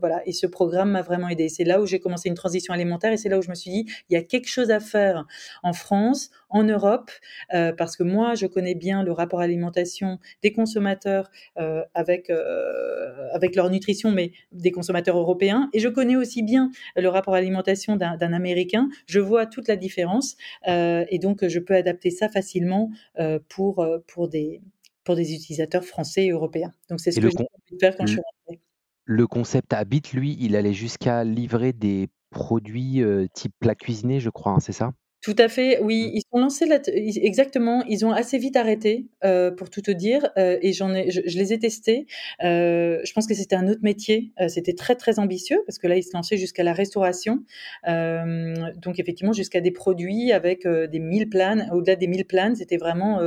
[0.00, 0.22] voilà.
[0.26, 1.48] Et ce programme m'a vraiment aidé.
[1.48, 3.70] C'est là où j'ai commencé une transition alimentaire et c'est là où je me suis
[3.70, 5.26] dit il y a quelque chose à faire
[5.62, 7.10] en France, en Europe,
[7.50, 11.30] parce que moi je connais bien le rapport à l'alimentation des consommateurs
[11.94, 12.30] avec
[13.32, 15.68] avec leur nutrition, mais des consommateurs européens.
[15.72, 18.88] Et je connais aussi bien le rapport à l'alimentation d'un Américain.
[19.06, 20.36] Je vois toute la différence
[20.68, 24.62] euh, et donc je peux adapter ça facilement euh, pour, pour, des,
[25.04, 26.72] pour des utilisateurs français et européens.
[26.90, 28.60] Donc c'est ce que j'ai envie de faire quand je suis rentrée.
[29.04, 33.02] Le concept Habit, lui, il allait jusqu'à livrer des produits
[33.34, 34.92] type plat cuisiné, je crois, hein, c'est ça?
[35.26, 36.10] Tout à fait, oui, mmh.
[36.14, 40.30] ils sont lancés là exactement, ils ont assez vite arrêté, euh, pour tout te dire,
[40.38, 42.06] euh, et j'en ai je je les ai testés.
[42.44, 45.96] Heu, je pense que c'était un autre métier, c'était très, très ambitieux parce que là,
[45.96, 47.42] ils se lançaient jusqu'à la restauration.
[47.84, 51.66] Donc effectivement jusqu'à des produits avec, des meal plans.
[51.72, 53.20] Au-delà des meal plans, c'était vraiment,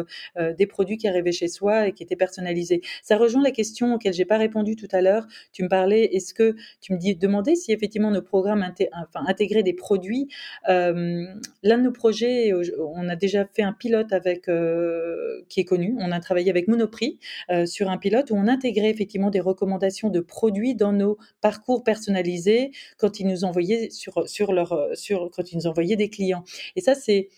[0.58, 2.80] des produits qui arrivaient chez soi et qui étaient personnalisés.
[3.04, 5.28] Ça rejoint la question auquel j'ai pas répondu tout à l'heure.
[5.52, 9.26] Tu me parlais, est-ce que tu me dis demandais si effectivement nos programmes inté enfin
[9.28, 10.30] intégraient des produits.
[10.66, 15.96] L'un de projet, on a déjà fait un pilote avec euh, qui est connu.
[16.00, 20.10] On a travaillé avec Monoprix euh, sur un pilote où on intégrait effectivement des recommandations
[20.10, 25.52] de produits dans nos parcours personnalisés quand ils nous envoyaient sur sur leur sur quand
[25.52, 26.44] ils nous envoyaient des clients.
[26.76, 27.30] Et ça c'est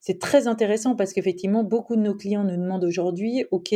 [0.00, 3.74] c'est très intéressant parce qu'effectivement, beaucoup de nos clients nous demandent aujourd'hui, OK,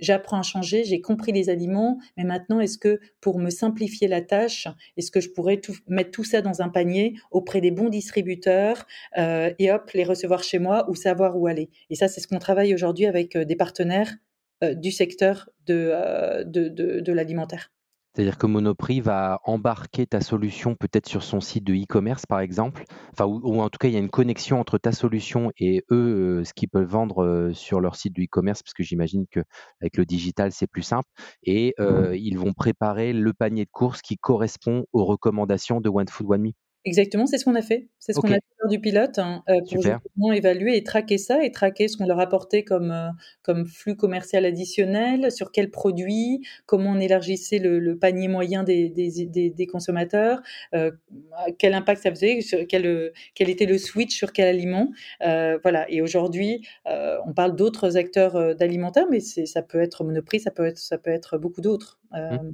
[0.00, 4.22] j'apprends à changer, j'ai compris les aliments, mais maintenant, est-ce que pour me simplifier la
[4.22, 8.86] tâche, est-ce que je pourrais mettre tout ça dans un panier auprès des bons distributeurs
[9.18, 11.68] euh, et hop, les recevoir chez moi ou savoir où aller?
[11.90, 14.14] Et ça, c'est ce qu'on travaille aujourd'hui avec euh, des partenaires
[14.64, 17.70] euh, du secteur de l'alimentaire.
[18.18, 22.82] C'est-à-dire que Monoprix va embarquer ta solution peut-être sur son site de e-commerce, par exemple,
[23.12, 26.40] enfin, ou, en tout cas, il y a une connexion entre ta solution et eux,
[26.40, 29.96] euh, ce qu'ils peuvent vendre euh, sur leur site de e-commerce, parce que j'imagine qu'avec
[29.96, 31.08] le digital, c'est plus simple.
[31.44, 36.08] Et euh, ils vont préparer le panier de courses qui correspond aux recommandations de One
[36.08, 36.50] Food One Me.
[36.84, 37.88] Exactement, c'est ce qu'on a fait.
[37.98, 41.18] C'est ce qu'on a fait lors du pilote hein, euh, pour justement évaluer et traquer
[41.18, 43.08] ça et traquer ce qu'on leur apportait comme, euh,
[43.42, 49.26] comme flux commercial additionnel, sur quels produits, comment on élargissait le, panier moyen des, des,
[49.50, 50.40] des, consommateurs,
[50.74, 50.92] euh,
[51.58, 52.38] quel impact ça faisait,
[52.68, 54.90] quel, quel était le switch sur quel aliment.
[55.20, 55.84] voilà.
[55.90, 60.78] Et aujourd'hui, on parle d'autres acteurs d'alimentaire, mais ça peut être Monoprix, ça peut être,
[60.78, 61.98] ça peut être beaucoup d'autres.
[62.12, 62.52] Mmh.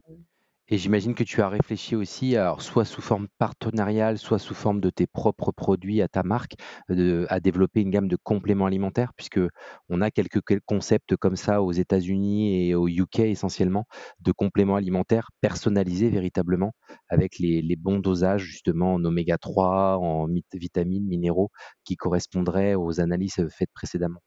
[0.68, 4.88] Et j'imagine que tu as réfléchi aussi, soit sous forme partenariale, soit sous forme de
[4.88, 6.54] tes propres produits à ta marque,
[6.88, 9.40] à développer une gamme de compléments alimentaires, puisque
[9.90, 13.84] on a quelques concepts comme ça aux États-Unis et au UK essentiellement,
[14.20, 16.72] de compléments alimentaires personnalisés véritablement,
[17.10, 21.50] avec les bons dosages justement en oméga 3, en vitamines, minéraux,
[21.84, 24.20] qui correspondraient aux analyses faites précédemment.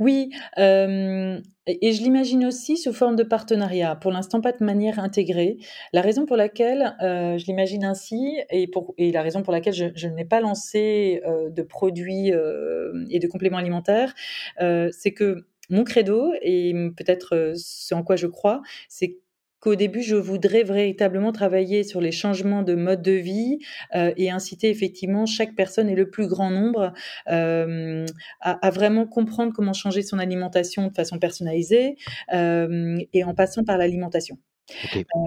[0.00, 3.96] Oui, et je l'imagine aussi sous forme de partenariat.
[3.96, 5.56] Pour l'instant, pas de manière intégrée.
[5.92, 8.68] La raison pour laquelle, je l'imagine ainsi et
[9.12, 14.14] la raison pour laquelle je n'ai pas lancé, de produits, et de compléments alimentaires,
[14.58, 19.18] c'est que mon credo et peut-être, ce en quoi je crois, c'est
[19.64, 23.60] qu'au début, je voudrais véritablement travailler sur les changements de mode de vie
[23.94, 26.92] euh, et inciter effectivement chaque personne et le plus grand nombre
[27.30, 28.04] euh,
[28.40, 31.96] à, vraiment comprendre comment changer son alimentation de façon personnalisée
[32.34, 34.36] euh, et en passant par l'alimentation.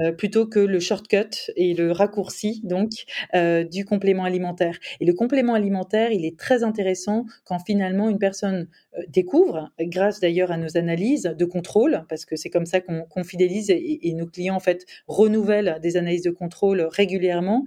[0.02, 2.90] Euh, plutôt que le shortcut et le raccourci donc
[3.36, 4.78] euh, du complément alimentaire.
[5.00, 10.20] Et le complément alimentaire, il est très intéressant quand finalement une personne euh, découvre, grâce
[10.20, 14.26] d'ailleurs à nos analyses de contrôle, parce que c'est comme ça qu'on fidélise et, nos
[14.26, 17.66] clients en fait renouvellent des analyses de contrôle régulièrement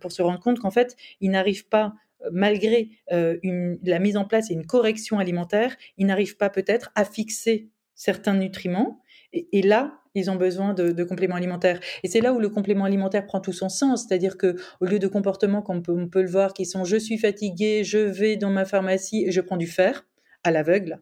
[0.00, 1.94] pour se rendre compte qu'en fait ils n'arrivent pas
[2.30, 7.68] malgré la mise en place et une correction alimentaire, ils n'arrivent pas peut-être à fixer
[7.94, 9.00] certains nutriments.
[9.32, 11.80] et là, ils ont besoin de, compléments alimentaires.
[12.02, 14.98] Et c'est là où le complément alimentaire prend tout son sens, c'est-à-dire que au lieu
[14.98, 18.50] de comportements comme on peut, le voir, qui sont je suis fatigué, je vais dans
[18.50, 20.06] ma pharmacie et je prends du fer
[20.42, 21.00] à l'aveugle.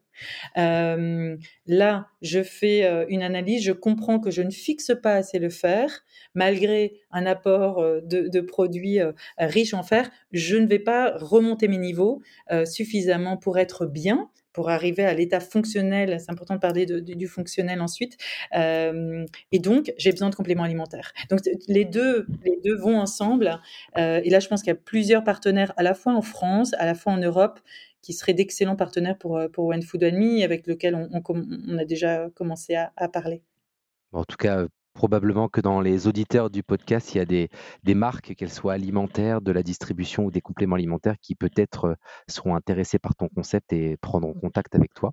[0.57, 5.39] Euh, là, je fais euh, une analyse, je comprends que je ne fixe pas assez
[5.39, 8.99] le fer, malgré un apport euh, de, produits
[9.39, 12.23] riches en fer, je ne vais pas remonter mes niveaux
[12.65, 16.19] suffisamment pour être bien pour arriver à l'état fonctionnel.
[16.21, 18.17] C'est important de parler du fonctionnel ensuite.
[18.55, 21.13] Euh, et donc, j'ai besoin de compléments alimentaires.
[21.31, 23.61] Donc, les deux, les deux vont ensemble.
[23.97, 26.75] Euh, et là, je pense qu'il y a plusieurs partenaires, à la fois en France,
[26.79, 27.61] à la fois en Europe,
[28.03, 31.85] qui seraient d'excellents partenaires pour, euh, pour One Food Me, avec lesquels on, on, a
[31.85, 33.43] déjà commencé à, à parler.
[34.13, 34.67] En tout cas,
[34.99, 37.51] probablement que dans les auditeurs du podcast, il y a des,
[37.85, 41.95] des marques, qu'elles soient alimentaires, de la distribution ou des compléments alimentaires, qui peut-être euh,
[42.27, 45.13] seront intéressés par ton concept et prendront contact avec toi.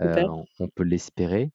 [0.00, 0.22] Euh,
[0.60, 1.50] on peut l'espérer.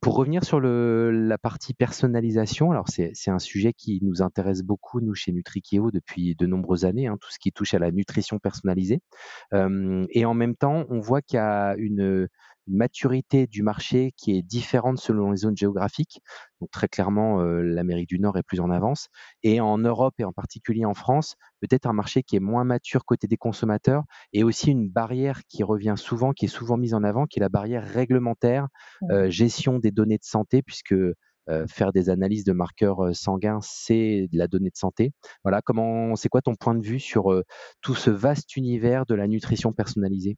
[0.00, 5.00] pour revenir sur le, la partie personnalisation, alors c'est un sujet qui nous intéresse beaucoup,
[5.00, 8.38] nous, chez Nutrikeo, depuis de nombreuses années, hein, tout ce qui touche à la nutrition
[8.38, 9.00] personnalisée.
[9.52, 12.28] et en même temps, on voit qu'il y a une,
[12.68, 16.20] une maturité du marché qui est différente selon les zones géographiques.
[16.60, 19.08] Donc très clairement, euh, l'Amérique du Nord est plus en avance.
[19.42, 23.04] Et en Europe et en particulier en France, peut-être un marché qui est moins mature
[23.04, 27.04] côté des consommateurs et aussi une barrière qui revient souvent, qui est souvent mise en
[27.04, 28.68] avant, qui est la barrière réglementaire,
[29.10, 34.28] euh, gestion des données de santé, puisque euh, faire des analyses de marqueurs sanguins, c'est
[34.30, 35.12] de la donnée de santé.
[35.44, 37.42] Voilà, comment, c'est quoi ton point de vue sur
[37.80, 40.36] tout ce vaste univers de la nutrition personnalisée?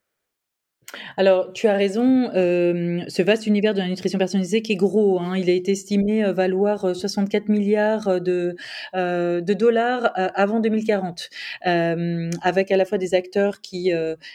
[1.17, 5.37] Alors, tu as raison, ce vaste univers de la nutrition personnalisée qui est gros, hein,
[5.37, 8.55] il a été estimé, valoir, 64 milliards de,
[9.53, 11.29] dollars, avant 2040.
[11.63, 13.91] avec à la fois des acteurs qui,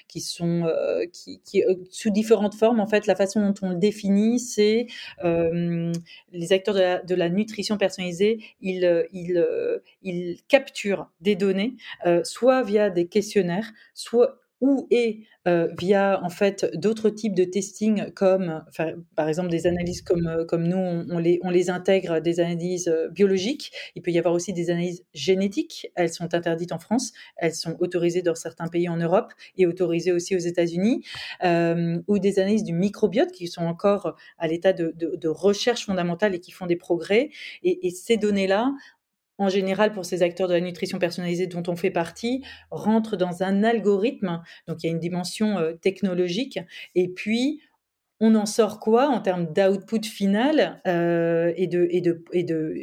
[0.09, 0.65] qui sont,
[1.13, 2.81] qui qui, sous différentes formes.
[2.81, 4.87] En fait, la façon dont on le définit, c'est,
[5.23, 9.45] les acteurs de la de la nutrition personnalisée, ils, ils,
[10.03, 11.75] ils capturent des données,
[12.25, 18.11] soit via des questionnaires, soit ou et euh, via en fait d'autres types de testing
[18.13, 18.65] comme
[19.15, 22.89] par exemple des analyses comme, euh, comme nous on, les, on les intègre des analyses
[22.89, 23.71] euh, biologiques.
[23.95, 25.89] Il peut y avoir aussi des analyses génétiques.
[25.95, 30.13] Elles sont interdites en France, elles sont autorisées dans certains pays en Europe et autorisées
[30.13, 31.05] aussi aux États-Unis.
[32.09, 36.41] ou des analyses du microbiote qui sont encore à l'état de, de, recherche fondamentale et
[36.41, 37.31] qui font des progrès.
[37.63, 38.73] Et, et ces données-là,
[39.39, 43.43] en général, pour ces acteurs de la nutrition personnalisée dont on fait partie, rentrent dans
[43.43, 44.43] un algorithme.
[44.67, 46.59] Donc, il y a une dimension euh, technologique.
[46.95, 47.61] Et puis,
[48.21, 52.75] on en sort quoi en termes d'output final euh, et, de, et, de, et, de,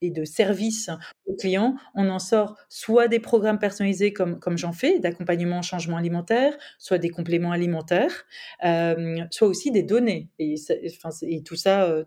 [0.00, 0.88] et, de service
[1.26, 5.62] aux clients On en sort soit des programmes personnalisés comme, comme j'en fais, d'accompagnement en
[5.62, 8.24] changement alimentaire, soit des compléments alimentaires,
[8.64, 10.28] euh, soit aussi des données.
[10.38, 10.54] Et,
[11.44, 12.04] tout ça, euh,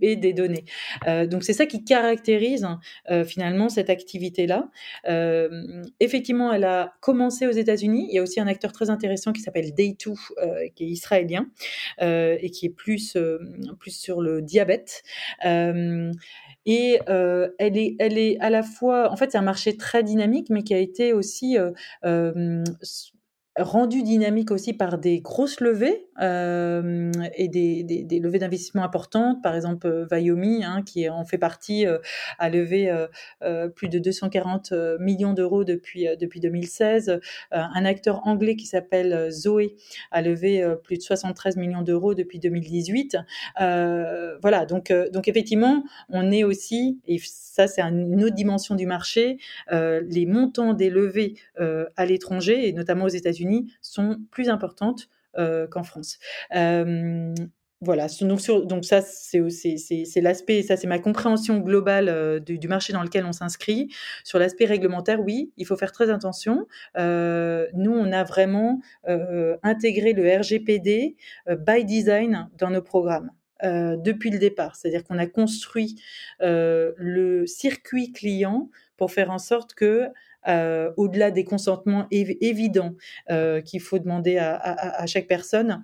[0.00, 0.64] et des données.
[1.06, 2.66] Donc c'est ça qui caractérise
[3.26, 4.70] finalement cette activité-là.
[6.00, 8.06] Effectivement, elle a commencé aux États-Unis.
[8.10, 10.14] Il y a aussi un acteur très intéressant qui s'appelle Day2,
[10.74, 11.46] qui est israélien.
[12.02, 13.38] Euh, et qui est plus, euh,
[13.78, 15.02] plus sur le diabète.
[15.46, 16.12] Euh,
[16.66, 20.48] et elle, est, elle est à la fois, en fait, c'est un marché très dynamique,
[20.50, 21.56] mais qui a été aussi
[23.58, 29.42] rendu dynamique aussi par des grosses levées euh, et des, des, des levées d'investissement importantes.
[29.42, 31.98] Par exemple, euh, Vayomi, hein, qui en fait partie, euh,
[32.38, 33.06] a levé euh,
[33.42, 37.20] euh plus de 240 millions d'euros depuis, depuis 2016.
[37.50, 39.76] un acteur anglais qui s'appelle Zoé
[40.10, 43.16] a levé plus de 73 millions d'euros depuis 2018.
[43.56, 49.38] voilà, donc, donc effectivement, on est aussi, et ça c'est une autre dimension du marché,
[49.70, 53.45] les montants des levées à l'étranger, et notamment aux États-Unis,
[53.80, 56.18] sont plus importantes euh, qu'en France.
[57.82, 58.40] Voilà, donc,
[58.86, 63.88] ça, c'est l'aspect, ça c'est ma compréhension globale euh, du, marché dans lequel on s'inscrit.
[64.24, 66.66] Sur l'aspect réglementaire, oui, il faut faire très attention.
[66.96, 68.80] Euh, nous, on a vraiment
[69.62, 73.30] intégré le RGPD by design dans nos programmes.
[73.62, 76.00] depuis le départ, c'est-à-dire qu'on a construit
[76.40, 80.08] le circuit client pour faire en sorte que
[80.48, 82.94] euh, au-delà des consentements évidents
[83.30, 85.82] euh, qu'il faut demander à, chaque personne,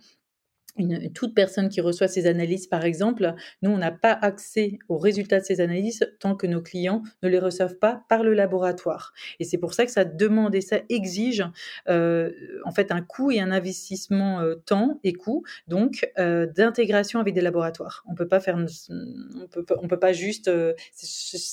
[0.77, 4.99] une, toute personne qui reçoit ces analyses, par exemple, nous, on n'a pas accès aux
[4.99, 9.13] résultats de ces analyses tant que nos clients ne les reçoivent pas par le laboratoire.
[9.39, 11.45] Et c'est pour ça que ça demande et ça exige
[11.89, 12.31] euh,
[12.65, 17.35] en fait un coût et un investissement euh, temps et coût, donc euh, d'intégration avec
[17.35, 18.05] des laboratoires.
[18.09, 20.75] On peut pas faire, on peut, peut pas juste, euh,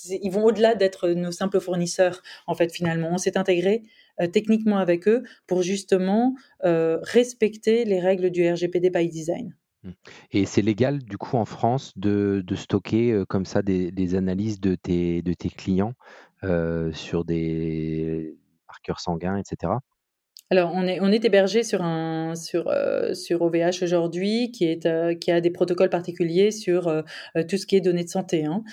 [0.10, 2.22] ils vont au-delà d'être nos simples fournisseurs.
[2.48, 3.84] En fait, finalement, on s'est intégré
[4.28, 9.56] techniquement avec eux pour justement euh, respecter les règles du RGPD by design.
[9.84, 9.92] Mmh.
[10.32, 14.76] Et c'est légal du coup en France de, stocker euh, comme ça des, analyses de
[14.76, 15.94] tes, de tes clients
[16.44, 19.74] euh, sur des marqueurs sanguins, etc.
[20.52, 24.88] Alors, on est, on est hébergé sur, un, sur, euh, sur OVH aujourd'hui, qui, est,
[24.88, 27.04] euh, qui a des protocoles particuliers sur euh,
[27.48, 28.46] tout ce qui est données de santé.
[28.46, 28.64] Hein.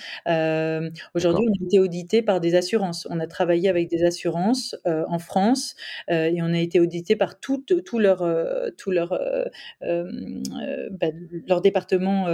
[1.13, 3.07] aujourd'hui, on a été audité par des assurances.
[3.11, 5.75] On a travaillé avec des assurances en France
[6.09, 8.25] et on a été audité par tout, tout leur,
[8.77, 9.19] tout leur,
[9.81, 11.07] bah,
[11.47, 12.27] leur département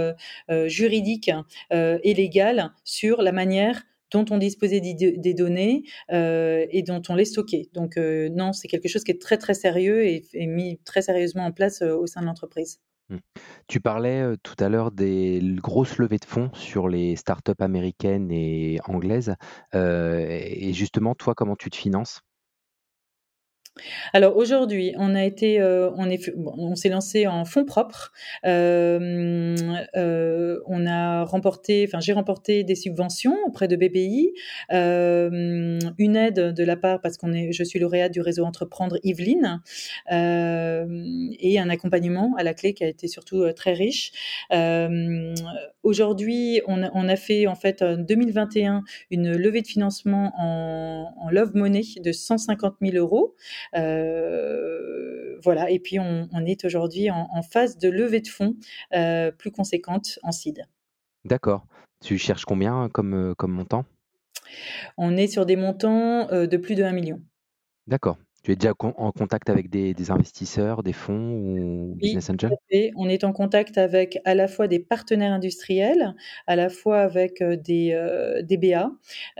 [0.66, 1.30] juridique
[1.70, 7.24] et légal sur la manière dont on disposait des données euh, et dont on les
[7.24, 7.68] stockait.
[7.72, 11.44] Donc euh, non, c'est quelque chose qui est très très sérieux et, mis très sérieusement
[11.44, 12.80] en place euh, au sein de l'entreprise.
[13.10, 13.18] Mmh.
[13.68, 18.78] Tu parlais tout à l'heure des grosses levées de fonds sur les startups américaines et
[18.86, 19.34] anglaises.
[19.74, 22.22] et justement, toi, comment tu te finances?
[24.12, 28.12] Alors aujourd'hui, on a été, euh, on est, on s'est lancé en fonds propres.
[28.46, 29.56] Euh,
[29.96, 34.32] euh, on a remporté, enfin j'ai remporté des subventions auprès de BPI,
[34.70, 39.60] une aide de la part parce qu'on est, je suis lauréate du réseau Entreprendre Yveline,
[40.10, 44.12] et un accompagnement à la clé qui a été surtout très riche.
[45.82, 51.12] aujourd'hui, on a, on a fait en fait en 2021 une levée de financement en,
[51.18, 53.34] en Love Money de 150 000 euros.
[53.74, 58.54] Euh, voilà, et puis on, est aujourd'hui en, phase de levée de fonds
[58.94, 60.66] euh, plus conséquente en CID.
[61.24, 61.66] D'accord.
[62.04, 63.84] Tu cherches combien comme, euh, comme montant?
[64.96, 67.20] On est sur des montants de plus de 1 million.
[67.86, 68.18] D'accord.
[68.44, 72.54] Tu es déjà en contact avec des, investisseurs, des fonds ou business angels?
[72.94, 76.14] On est en contact avec à la fois des partenaires industriels,
[76.46, 78.90] à la fois avec euh, des, euh, BA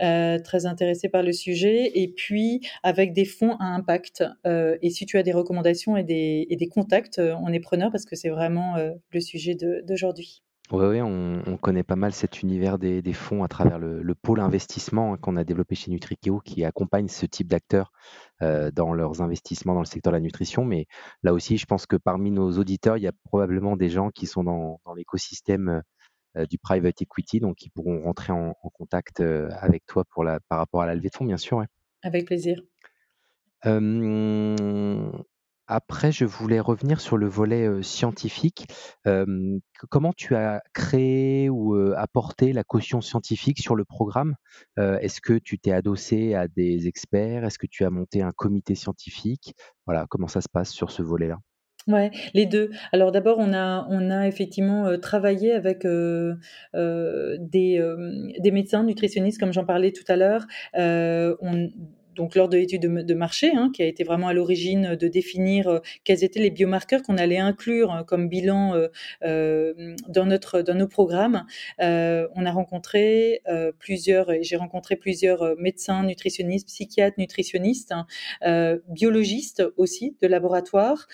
[0.01, 4.23] euh, très intéressés par le sujet, et puis avec des fonds à impact.
[4.43, 8.05] et si tu as des recommandations et des, et des contacts, on est preneur parce
[8.05, 8.75] que c'est vraiment
[9.11, 10.41] le sujet d'aujourd'hui.
[10.71, 15.17] Oui, on, connaît pas mal cet univers des, fonds à travers le, pôle investissement hein,
[15.17, 17.91] qu'on a développé chez Nutrikeo qui accompagne ce type d'acteurs
[18.41, 20.65] euh, dans leurs investissements dans le secteur de la nutrition.
[20.65, 20.87] Mais
[21.21, 24.25] là aussi, je pense que parmi nos auditeurs, il y a probablement des gens qui
[24.25, 25.83] sont dans, l'écosystème
[26.35, 30.39] euh, du private equity, donc qui pourront rentrer en, contact euh, avec toi pour la,
[30.49, 31.63] par rapport à la levée de fonds, bien sûr.
[32.01, 32.59] Avec plaisir.
[35.67, 38.67] Après, je voulais revenir sur le volet scientifique.
[39.89, 44.35] comment tu as créé ou apporté la caution scientifique sur le programme?
[44.77, 47.45] Est-ce que tu t'es adossé à des experts?
[47.45, 49.55] Est-ce que tu as monté un comité scientifique?
[49.85, 51.37] Voilà, comment ça se passe sur ce volet-là?
[51.87, 52.71] Ouais, les 2.
[52.91, 57.79] Alors d'abord, on a on a effectivement, travaillé avec, des,
[58.39, 60.45] des médecins nutritionnistes comme j'en parlais tout à l'heure.
[62.15, 65.69] Donc lors de l'étude de marché, hein, qui a été vraiment à l'origine de définir,
[65.69, 68.91] heu, quels étaient les biomarqueurs qu'on allait inclure hein, comme bilan, heu,
[69.21, 70.25] hem, dans
[70.75, 71.45] nos programmes.
[71.79, 73.41] On a rencontré,
[73.79, 81.07] plusieurs j'ai rencontré plusieurs, médecins, nutritionnistes, psychiatres, nutritionnistes, hein, biologistes aussi de laboratoire,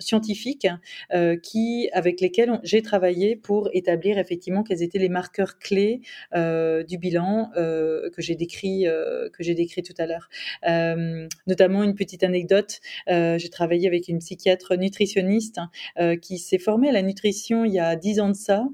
[0.00, 0.68] scientifiques,
[1.10, 6.00] avec lesquels j'ai travaillé pour établir effectivement quels étaient les marqueurs clés,
[6.34, 8.86] du bilan, que j'ai décrit,
[9.32, 10.28] que j'ai décrit tout à l'heure.
[10.66, 15.60] Euh, notamment une petite anecdote, euh, j'ai travaillé avec une psychiatre nutritionniste
[15.98, 18.64] euh, qui s'est formée à la nutrition il y a dix ans de ça.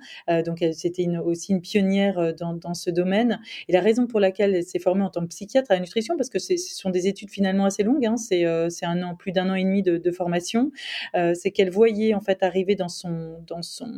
[0.45, 3.41] donc c'était aussi une pionnière dans, ce domaine.
[3.69, 6.17] Et la raison pour laquelle elle s'est formée en tant que psychiatre à la nutrition,
[6.17, 9.51] parce que ce sont des études finalement assez longues, hein, c'est un an, plus d'un
[9.51, 10.71] an et demi de, formation,
[11.15, 13.91] c'est qu'elle voyait en fait arriver dans son, dans son,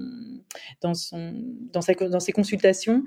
[0.81, 1.35] dans son,
[1.73, 1.81] dans
[2.21, 3.05] ses consultations,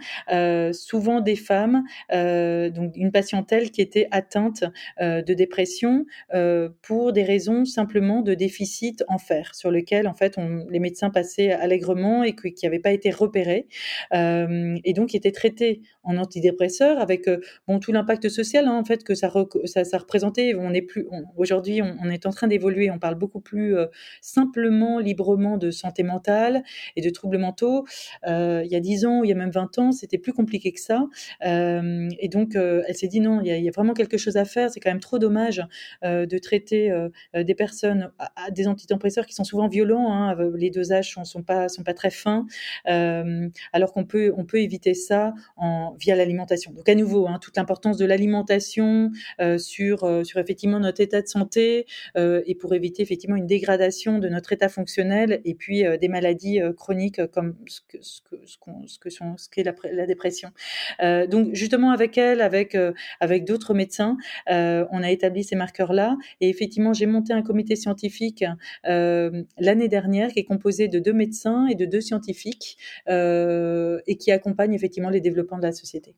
[0.72, 4.64] souvent des femmes, donc une patientèle qui était atteinte
[5.02, 10.14] euh, de dépression euh, pour des raisons simplement de déficit en fer, sur lequel en
[10.14, 10.38] fait
[10.70, 13.68] les médecins passaient allègrement et qui n'avaient pas été repérés,
[14.14, 17.30] euh, et donc étaient traités en antidépresseurs avec
[17.68, 19.32] bon tout l'impact social hein, en fait que ça,
[19.66, 20.56] ça, ça, représentait.
[20.56, 21.08] On est plus
[21.38, 22.90] aujourd'hui, on, est en train d'évoluer.
[22.92, 23.76] On parle beaucoup plus
[24.22, 26.64] simplement, librement de santé mentale
[26.96, 27.86] et de troubles mentaux.
[28.26, 30.80] il y a 10 ans, il y a même 20 ans, c'était plus compliqué que
[30.80, 31.06] ça.
[31.44, 34.70] et donc, elle s'est dit non, il y a, vraiment quelque chose à faire.
[34.70, 35.64] C'est quand même trop dommage
[36.04, 40.12] euh, de traiter euh, euh, des personnes à, des antidépresseurs qui sont souvent violents.
[40.12, 42.46] Hein, les dosages sont, sont pas sont pas très fins,
[42.86, 46.72] alors qu'on peut on peut éviter ça en via l'alimentation.
[46.72, 49.12] Donc à nouveau, hein, toute l'importance de l'alimentation
[49.58, 51.86] sur sur effectivement notre état de santé
[52.16, 57.26] et pour éviter effectivement une dégradation de notre état fonctionnel et puis des maladies chroniques
[57.28, 60.50] comme ce que ce que ce, que ce qu'est la, la dépression.
[61.30, 62.78] donc justement avec elle, avec
[63.20, 64.18] avec d'autres médecins,
[64.50, 66.18] euh, on a établi ces marqueurs-là.
[66.42, 68.46] Et effectivement, j'ai monté un comité scientifique
[68.88, 72.78] euh, l'année dernière qui est composé de deux médecins et de deux scientifiques
[73.10, 76.16] euh, et qui accompagne effectivement les développements de la société.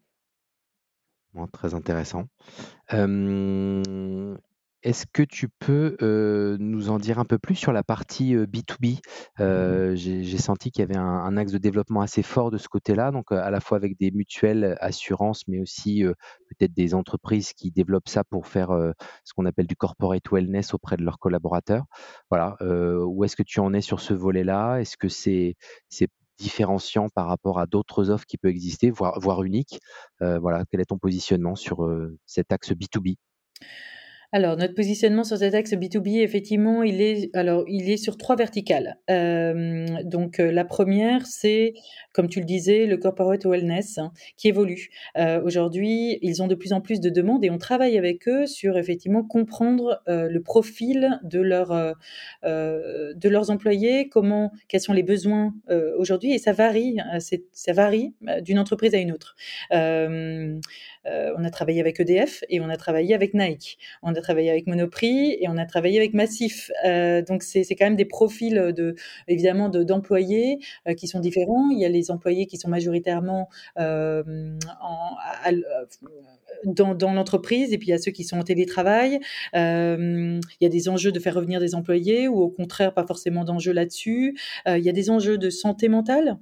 [1.54, 2.26] très intéressant.
[4.84, 5.96] Est-ce que tu peux
[6.60, 9.00] nous en dire un peu plus sur la partie B2B
[9.96, 13.32] J'ai senti qu'il y avait un, axe de développement assez fort de ce côté-là, donc
[13.32, 16.04] à la fois avec des mutuelles, assurances, mais aussi
[16.50, 18.72] peut-être des entreprises qui développent ça pour faire
[19.24, 21.86] ce qu'on appelle du corporate wellness auprès de leurs collaborateurs.
[22.32, 22.58] Voilà,
[23.06, 24.78] où est-ce que tu en es sur ce volet-là?
[24.78, 25.56] Est-ce que c'est
[26.42, 29.80] différenciant par rapport à d'autres offres qui peuvent exister, voire, voire uniques.
[30.20, 31.88] Voilà, quel est ton positionnement sur
[32.26, 33.16] cet axe B2B
[34.34, 38.38] alors, notre positionnement sur cet axe B2B, effectivement, il est, alors, il est sur trois
[38.38, 38.98] verticales.
[39.10, 41.74] Euh, donc, euh, la première, c'est,
[42.14, 44.88] comme tu le disais, le corporate wellness hein, qui évolue.
[45.18, 48.46] Euh, aujourd'hui, ils ont de plus en plus de demandes et on travaille avec eux
[48.46, 51.42] sur, effectivement, comprendre le profil de,
[52.44, 55.54] de leurs employés, comment, quels sont les besoins
[55.98, 57.20] aujourd'hui et ça varie, hein,
[57.52, 59.36] ça varie d'une entreprise à une autre.
[61.06, 63.78] On a travaillé avec EDF et on a travaillé avec Nike.
[64.04, 66.72] On a travaillé avec Monoprix et on a travaillé avec Massif.
[66.86, 68.96] Euh, donc c'est quand même des profils de
[69.28, 71.70] évidemment d'employés euh, qui sont différents.
[71.70, 73.50] Il y a les employés qui sont majoritairement
[73.80, 74.24] euh,
[74.82, 75.18] en,
[76.66, 79.20] dans, dans l'entreprise et puis il y a ceux qui sont en télétravail.
[79.54, 83.44] il y a des enjeux de faire revenir des employés ou au contraire pas forcément
[83.44, 84.38] d'enjeux là-dessus.
[84.68, 86.38] il y a des enjeux de santé mentale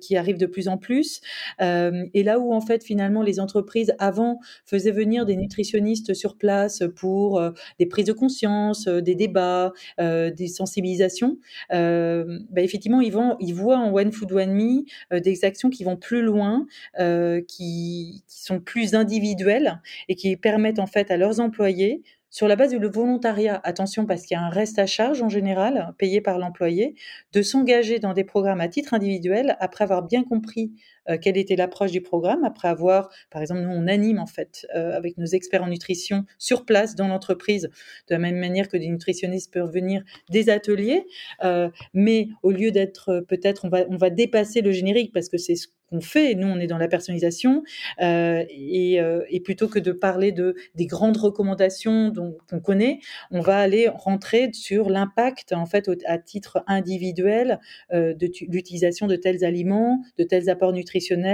[0.00, 1.22] qui arrivent de plus en plus.
[1.58, 6.82] et là où en fait finalement les entreprises avant faisaient venir des nutritionnistes sur place
[6.96, 11.38] pour euh, des prises de conscience, euh, des débats, euh, des sensibilisations,
[11.70, 15.96] bah, effectivement, ils, vont, ils voient en One Food One Me des actions qui vont
[15.96, 16.66] plus loin,
[16.98, 22.56] qui, qui sont plus individuelles et qui permettent en fait à leurs employés sur la
[22.56, 26.22] base du volontariat, attention parce qu'il y a un reste à charge en général payé
[26.22, 26.94] par l'employé,
[27.34, 30.72] de s'engager dans des programmes à titre individuel après avoir bien compris
[31.20, 34.96] quelle était l'approche du programme, après avoir, par exemple, nous on anime en fait euh,
[34.96, 37.70] avec nos experts en nutrition sur place dans l'entreprise,
[38.08, 41.04] de la même manière que des nutritionnistes peuvent venir des ateliers,
[41.44, 45.38] euh, mais au lieu d'être peut-être, on va, on va dépasser le générique parce que
[45.38, 46.34] c'est ce qu'on fait.
[46.34, 47.62] Nous, on est dans la personnalisation
[48.00, 52.12] euh, et, euh, plutôt que de parler de des grandes recommandations
[52.48, 53.00] qu'on connaît,
[53.32, 57.58] on va aller rentrer sur l'impact en fait à titre individuel
[57.92, 60.72] euh, de l'utilisation de tels aliments, de tels apports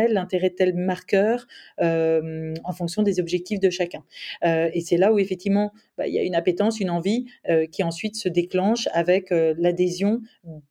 [0.08, 1.46] l'intérêt de tels marqueurs
[1.80, 4.04] euh, en fonction des objectifs de chacun.
[4.44, 7.26] Euh, et c'est là où effectivement bah, il y a une appétence, une envie
[7.72, 10.20] qui ensuite se déclenche avec l'adhésion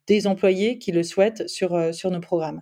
[0.06, 2.62] des employés qui le souhaitent sur, sur nos programmes.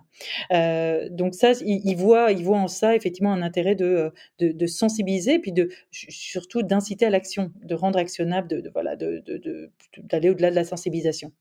[0.50, 5.70] donc ça, ils, ils voient en ça effectivement un intérêt de, de, sensibiliser, puis de,
[5.90, 11.32] surtout d'inciter à l'action, de rendre actionnable, de, d'aller au-delà de la sensibilisation.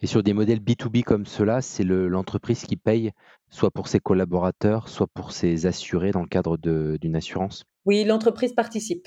[0.00, 3.12] Et sur des modèles B2B comme cela, c'est l'entreprise qui paye
[3.50, 7.64] soit pour ses collaborateurs, soit pour ses assurés dans le cadre d'une assurance?
[7.84, 9.06] Oui, l'entreprise participe.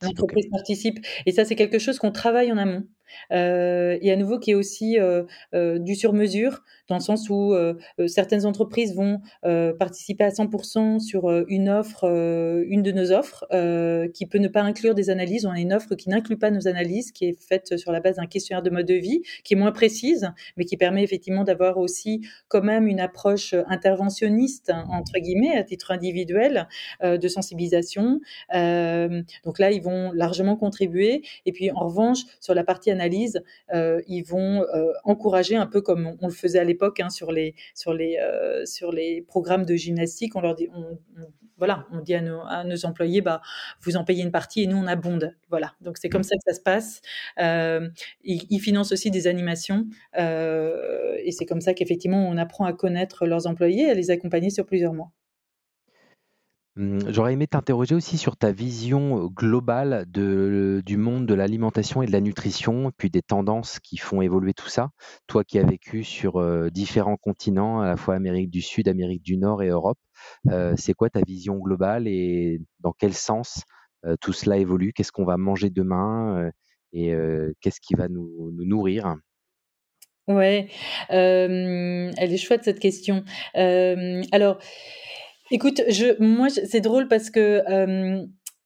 [0.00, 0.98] L'entreprise participe.
[1.26, 2.84] Et ça, c'est quelque chose qu'on travaille en amont.
[3.30, 5.24] Euh, et à nouveau qui est aussi euh,
[5.54, 7.54] euh, du sur-mesure, dans le sens où
[8.06, 9.20] certaines entreprises vont
[9.78, 12.04] participer à 100% sur une offre,
[12.68, 13.46] une de nos offres,
[14.12, 15.46] qui peut ne pas inclure des analyses.
[15.46, 18.16] On a une offre qui n'inclut pas nos analyses, qui est faite sur la base
[18.16, 21.78] d'un questionnaire de mode de vie, qui est moins précise, mais qui permet effectivement d'avoir
[21.78, 26.68] aussi quand même une approche interventionniste, entre guillemets, à titre individuel,
[27.02, 28.20] de sensibilisation.
[28.52, 31.22] donc là, ils vont largement contribuer.
[31.46, 33.42] Et puis en revanche, sur la partie analyse, analyse,
[33.74, 37.32] euh, ils vont euh, encourager un peu comme on, le faisait à l'époque hein, sur,
[37.32, 40.36] les, sur, les, euh, sur les programmes de gymnastique.
[40.36, 40.98] On leur dit, on,
[41.58, 43.40] voilà, on dit à nos, à nos, employés, bah,
[43.82, 45.34] vous en payez une partie et nous on abonde.
[45.50, 47.00] Voilà, donc c'est comme ça que ça se passe.
[47.38, 49.86] ils, ils, financent aussi des animations
[50.16, 54.66] et c'est comme ça qu'effectivement on apprend à connaître leurs employés, à les accompagner sur
[54.66, 55.12] plusieurs mois.
[56.74, 62.12] Mmh, j'aurais aimé t'interroger aussi sur ta vision globale du monde de l'alimentation et de
[62.12, 64.88] la nutrition, puis des tendances qui font évoluer tout ça.
[65.26, 69.36] Toi qui as vécu sur différents continents, à la fois Amérique du Sud, Amérique du
[69.36, 69.98] Nord et Europe,
[70.76, 73.64] c'est quoi ta vision globale et dans quel sens
[74.22, 74.94] tout cela évolue?
[74.94, 76.50] Qu'est-ce qu'on va manger demain
[76.94, 77.14] et
[77.60, 79.16] qu'est-ce qui va nous, nourrir?
[80.26, 80.68] Ouais,
[81.10, 83.24] elle est chouette cette question.
[83.54, 84.58] alors,
[85.54, 85.82] Écoute,
[86.18, 87.60] moi, c'est drôle parce que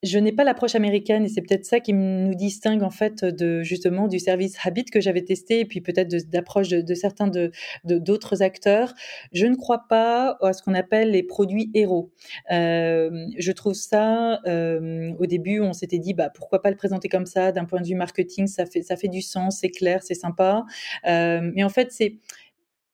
[0.05, 3.63] je n'ai pas l'approche américaine et c'est peut-être ça qui nous distingue en fait de
[3.63, 7.51] justement du service Habit que j'avais testé et puis peut-être d'approche de, certains de
[7.83, 8.95] d'autres acteurs.
[9.33, 12.13] Je ne crois pas à ce qu'on appelle les produits héros.
[12.49, 17.51] je trouve ça au début on s'était dit bah pourquoi pas le présenter comme ça?
[17.51, 20.65] D'un point de vue marketing ça fait du sens c'est clair c'est sympa
[21.05, 22.19] mais en fait c'est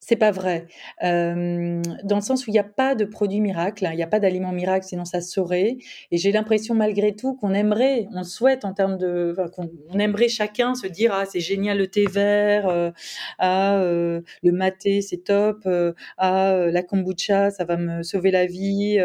[0.04, 0.66] c'est pas vrai.
[1.00, 4.08] dans le sens où il n'y a pas de produit miracle, hein, il n'y a
[4.08, 5.76] pas d'aliment miracle, sinon ça saurait.
[6.10, 10.28] Et j'ai l'impression malgré tout qu'on aimerait, on souhaite en termes de, qu'on on aimerait
[10.28, 12.90] chacun se dire ah c'est génial le thé vert, euh,
[13.38, 18.46] ah euh, le maté c'est top, euh, ah la kombucha ça va me sauver la
[18.46, 18.98] vie,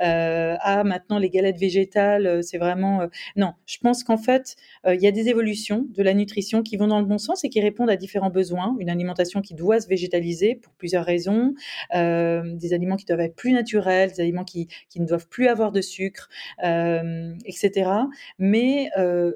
[0.00, 3.54] ah maintenant les galettes végétales c'est vraiment non.
[3.64, 7.00] Je pense qu'en fait il y a des évolutions de la nutrition qui vont dans
[7.00, 8.76] le bon sens et qui répondent à différents besoins.
[8.78, 11.54] Une alimentation qui doit se végétaliser pour plusieurs raisons.
[11.94, 15.48] Euh, des aliments qui doivent être plus naturels, des aliments qui, qui ne doivent plus
[15.48, 16.28] avoir de sucre,
[16.64, 17.90] euh, etc.
[18.38, 19.32] Mais euh,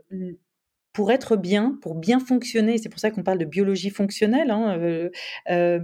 [0.92, 5.10] pour être bien, pour bien fonctionner, c'est pour ça qu'on parle de biologie fonctionnelle, hein,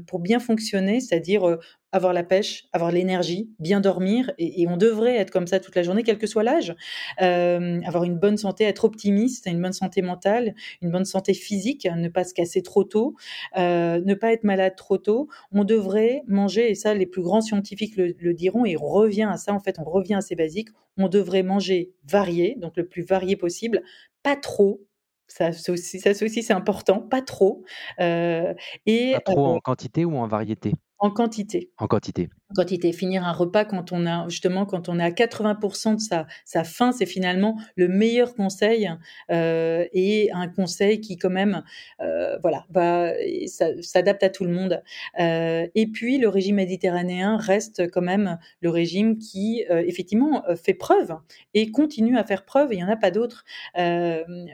[0.06, 1.58] pour bien fonctionner, c'est-à-dire
[1.94, 5.84] avoir la pêche, avoir l'énergie, bien dormir, et, on devrait être comme ça toute la
[5.84, 6.74] journée, quel que soit l'âge,
[7.22, 11.86] euh, avoir une bonne santé, être optimiste, une bonne santé mentale, une bonne santé physique,
[11.94, 13.14] ne pas se casser trop tôt,
[13.56, 15.28] euh, ne pas être malade trop tôt.
[15.52, 19.36] On devrait manger, et ça les plus grands scientifiques le, diront, et on revient à
[19.36, 23.02] ça, en fait, on revient à ces basiques, on devrait manger varié, donc le plus
[23.02, 23.82] varié possible,
[24.24, 24.80] pas trop,
[25.28, 27.64] ça, aussi, ça aussi c'est important, pas trop.
[28.00, 28.52] Euh,
[28.84, 30.72] et, pas trop en quantité ou en variété?
[31.04, 31.70] En quantité.
[31.76, 32.30] En quantité.
[32.50, 32.92] En quantité.
[32.92, 36.62] Finir un repas quand on a justement quand on est à 80% de sa, sa
[36.62, 38.90] faim, c'est finalement le meilleur conseil
[39.30, 41.62] euh, et un conseil qui quand même
[42.00, 43.12] euh, voilà va
[43.80, 44.82] s'adapte à tout le monde.
[45.18, 51.16] Euh, et puis le régime méditerranéen reste quand même le régime qui effectivement fait preuve
[51.54, 52.74] et continue à faire preuve.
[52.74, 53.44] il y en a pas d'autres.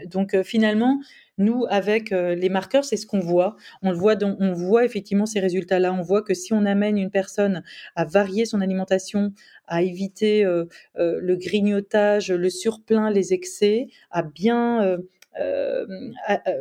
[0.06, 1.00] donc finalement
[1.40, 3.56] nous, avec euh, les marqueurs, c'est ce qu'on voit.
[3.82, 5.92] On le voit, on voit effectivement ces résultats-là.
[5.92, 7.62] On voit que si on amène une personne
[7.96, 9.32] à varier son alimentation,
[9.66, 10.64] à éviter euh,
[10.98, 14.98] euh, le grignotage, le surplein, les excès, à bien euh,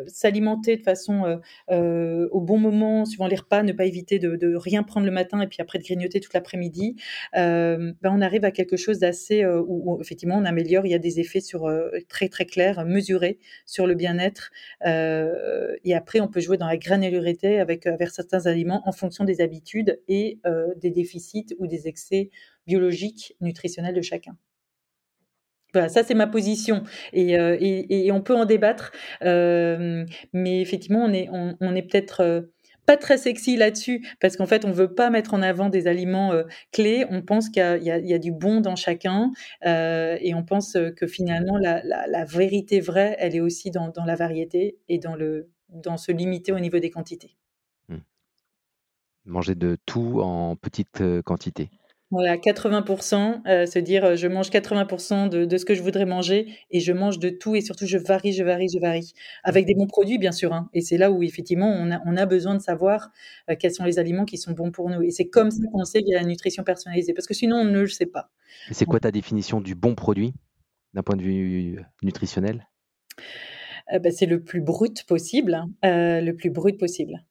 [0.07, 1.37] s'alimenter de façon euh,
[1.71, 5.41] euh, au bon moment, suivant les repas, ne pas éviter de, rien prendre le matin
[5.41, 6.95] et puis après de grignoter toute l'après-midi,
[7.33, 10.85] ben on arrive à quelque chose d'assez où, effectivement on améliore.
[10.85, 11.71] Il y a des effets sur
[12.07, 14.51] très très clairs, mesurés sur le bien-être.
[14.85, 19.41] et après, on peut jouer dans la granularité avec, avec certains aliments en fonction des
[19.41, 20.39] habitudes et
[20.77, 22.29] des déficits ou des excès
[22.67, 24.35] biologiques, nutritionnels de chacun.
[25.73, 28.91] Voilà, ça c'est ma position et, euh, et, et, on peut en débattre,
[29.23, 30.03] euh,
[30.33, 32.41] mais effectivement on est, on, est peut-être euh,
[32.87, 36.33] pas très sexy là-dessus parce qu'en fait, on veut pas mettre en avant des aliments
[36.71, 37.05] clés.
[37.11, 39.31] On pense qu'il y, y, a du bon dans chacun
[39.63, 44.15] et on pense que finalement, la, la, vérité vraie, elle est aussi dans, dans la
[44.15, 47.37] variété et dans, le, dans se limiter au niveau des quantités.
[47.89, 47.97] Mmh.
[49.25, 51.69] Manger de tout en petite quantité.
[52.11, 56.07] Voilà, 80% euh, se dire, euh, je mange 80 de de ce que je voudrais
[56.07, 59.13] manger et je mange de tout et surtout je varie, je varie, je varie.
[59.43, 62.17] Avec des bons produits bien sûr, hein et c'est là où effectivement on a on
[62.17, 63.11] a besoin de savoir,
[63.51, 65.85] euh, quels sont les aliments qui sont bons pour nous et c'est comme ça qu'on
[65.85, 68.31] sait qu'il y a la nutrition personnalisée parce que sinon on ne le sait pas.
[68.71, 70.33] Et c'est quoi ta définition du bon produit,
[70.95, 72.67] d'un point de vue nutritionnel?
[73.91, 77.23] bah, c'est le plus brut possible, hein, le plus brut possible.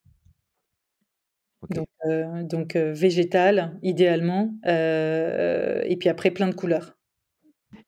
[1.70, 6.94] Donc, euh, donc euh, végétal, idéalement, euh, et puis après plein de couleurs.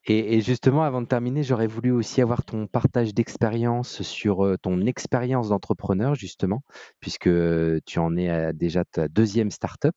[0.07, 5.51] Et, justement, avant de terminer, j'aurais voulu aussi avoir ton partage d'expérience sur ton expérience
[5.51, 6.63] d'entrepreneur, justement,
[7.01, 7.31] puisque
[7.87, 9.95] tu en es à déjà ta deuxième startup.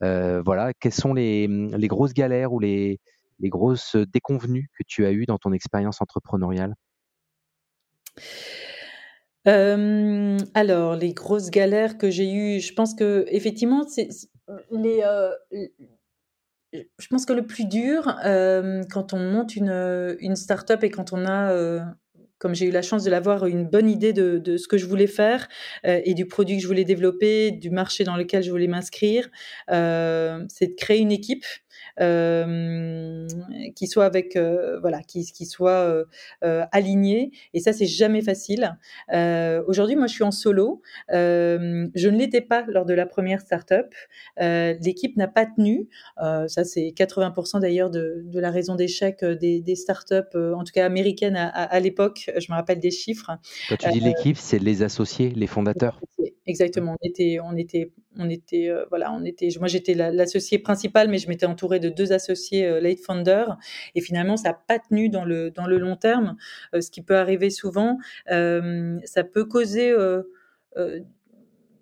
[0.00, 2.98] voilà, quelles sont les, les grosses galères ou les,
[3.40, 6.74] les grosses déconvenues que tu as eues dans ton expérience entrepreneuriale?
[9.46, 14.08] Alors les grosses galères que j'ai eues, je pense qu'effectivement c'est
[14.70, 15.02] les,
[16.72, 18.16] je pense que le plus dur,
[18.90, 21.84] quand on monte une, une start-up et quand on a,
[22.38, 24.86] comme j'ai eu la chance de l'avoir, une bonne idée de de ce que je
[24.86, 25.48] voulais faire,
[25.84, 29.28] et du produit que je voulais développer, du marché dans lequel je voulais m'inscrire,
[29.68, 31.44] c'est de créer une équipe.
[31.44, 31.61] euh,
[31.98, 36.04] qui soit avec euh, voilà qui, qui soit
[36.42, 37.32] euh, aligné.
[37.54, 38.76] Et ça c'est jamais facile.
[39.66, 40.82] Aujourd'hui moi je suis en solo.
[41.10, 43.94] Je ne l'étais pas lors de la première startup.
[44.38, 45.88] L'équipe n'a pas tenu.
[46.18, 50.86] Ça c'est 80% d'ailleurs de, de, la raison d'échec des, des startups en tout cas
[50.86, 52.30] américaines à, à, l'époque.
[52.36, 53.30] Je me rappelle des chiffres.
[53.68, 56.00] Quand tu dis l'équipe c'est les associés les fondateurs.
[56.46, 56.96] exactement.
[57.00, 61.28] On était on était on était voilà on était moi j'étais l'associé principal mais je
[61.28, 63.44] m'étais entourée de deux associés euh, late founder
[63.94, 66.36] et finalement ça n'a pas tenu dans le dans le long terme
[66.74, 67.98] euh, ce qui peut arriver souvent
[68.30, 69.94] euh, ça peut causer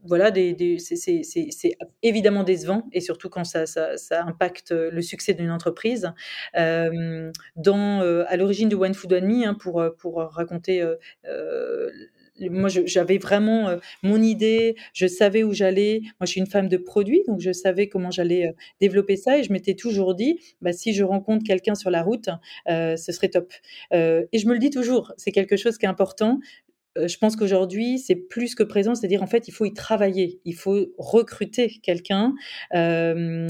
[0.03, 6.11] voilà, des, c'est évidemment décevant, et surtout quand ça, ça, impacte le succès d'une entreprise.
[6.55, 10.83] dans, à l'origine de One Food One Me, hein, pour, pour raconter
[12.49, 16.01] moi, j'avais vraiment euh, mon idée, je savais où j'allais.
[16.03, 19.39] Moi, je suis une femme de produit, donc je savais comment j'allais euh, développer ça
[19.39, 22.29] et je m'étais toujours dit, bah, si je rencontre quelqu'un sur la route,
[22.69, 23.53] euh, ce serait top.
[23.93, 26.41] et je me le dis toujours, c'est quelque chose qui est important.
[26.99, 30.41] Euh, je pense qu'aujourd'hui, c'est plus que présent, c'est-à-dire en fait, il faut y travailler,
[30.45, 32.35] il faut recruter quelqu'un.
[32.75, 33.49] Euh,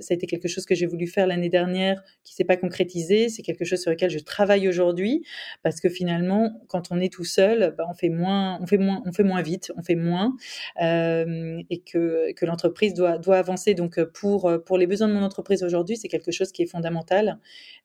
[0.00, 3.28] ça a été quelque chose que j'ai voulu faire l'année dernière, qui s'est pas concrétisé.
[3.28, 5.24] C'est quelque chose sur lequel je travaille aujourd'hui,
[5.62, 9.02] parce que finalement, quand on est tout seul, bah, on fait moins, on fait moins,
[9.04, 10.36] on fait moins vite, on fait moins,
[10.80, 13.74] euh, et que, l'entreprise doit, doit avancer.
[13.74, 17.38] Donc pour pour les besoins de mon entreprise aujourd'hui, c'est quelque chose qui est fondamental.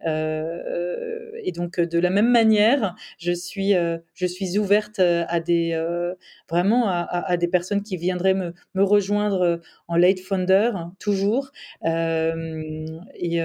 [0.05, 3.73] Euh, et donc de la même manière, je suis
[4.13, 6.13] je suis ouverte euh, à des euh,
[6.49, 9.57] vraiment à, des personnes qui viendraient me, rejoindre euh,
[9.87, 11.51] en late founder toujours
[11.83, 13.39] et,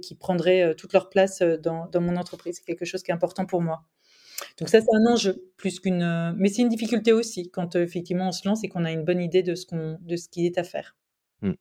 [0.00, 2.56] qui prendraient toute leur place dans, mon entreprise.
[2.56, 3.82] C'est quelque chose qui est important pour moi.
[4.58, 8.32] Donc ça, c'est un enjeu plus qu'une, mais c'est une difficulté aussi quand effectivement on
[8.32, 10.58] se lance et qu'on a une bonne idée de ce qu'on, de ce qui est
[10.58, 10.94] à faire.
[11.40, 11.52] Mmh.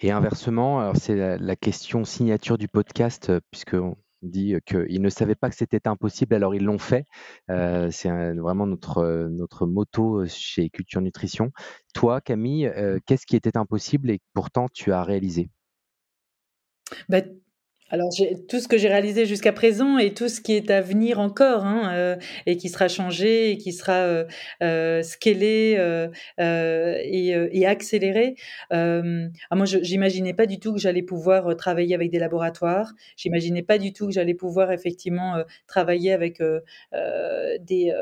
[0.00, 3.76] Et inversement, c'est la, la, question signature du podcast, puisque
[4.26, 7.04] dit qu'ils ne savaient pas que c'était impossible, alors ils l'ont fait.
[7.48, 11.50] c'est vraiment notre, notre moto chez Culture Nutrition.
[11.94, 12.70] Toi, Camille,
[13.06, 15.50] qu'est-ce qui était impossible et pourtant tu as réalisé?
[17.08, 17.20] Bah,
[17.88, 18.10] alors,
[18.48, 21.64] tout ce que j'ai réalisé jusqu'à présent et tout ce qui est à venir encore,
[21.64, 24.24] hein, euh, et qui sera changé et qui sera euh,
[24.60, 26.08] euh scalé euh,
[26.40, 28.34] euh et, et, accéléré.
[28.70, 29.02] ah,
[29.52, 32.92] moi, j'imaginais pas du tout que j'allais pouvoir travailler avec des laboratoires.
[33.16, 36.42] J'imaginais pas du tout que j'allais pouvoir effectivement travailler avec
[37.60, 37.92] des,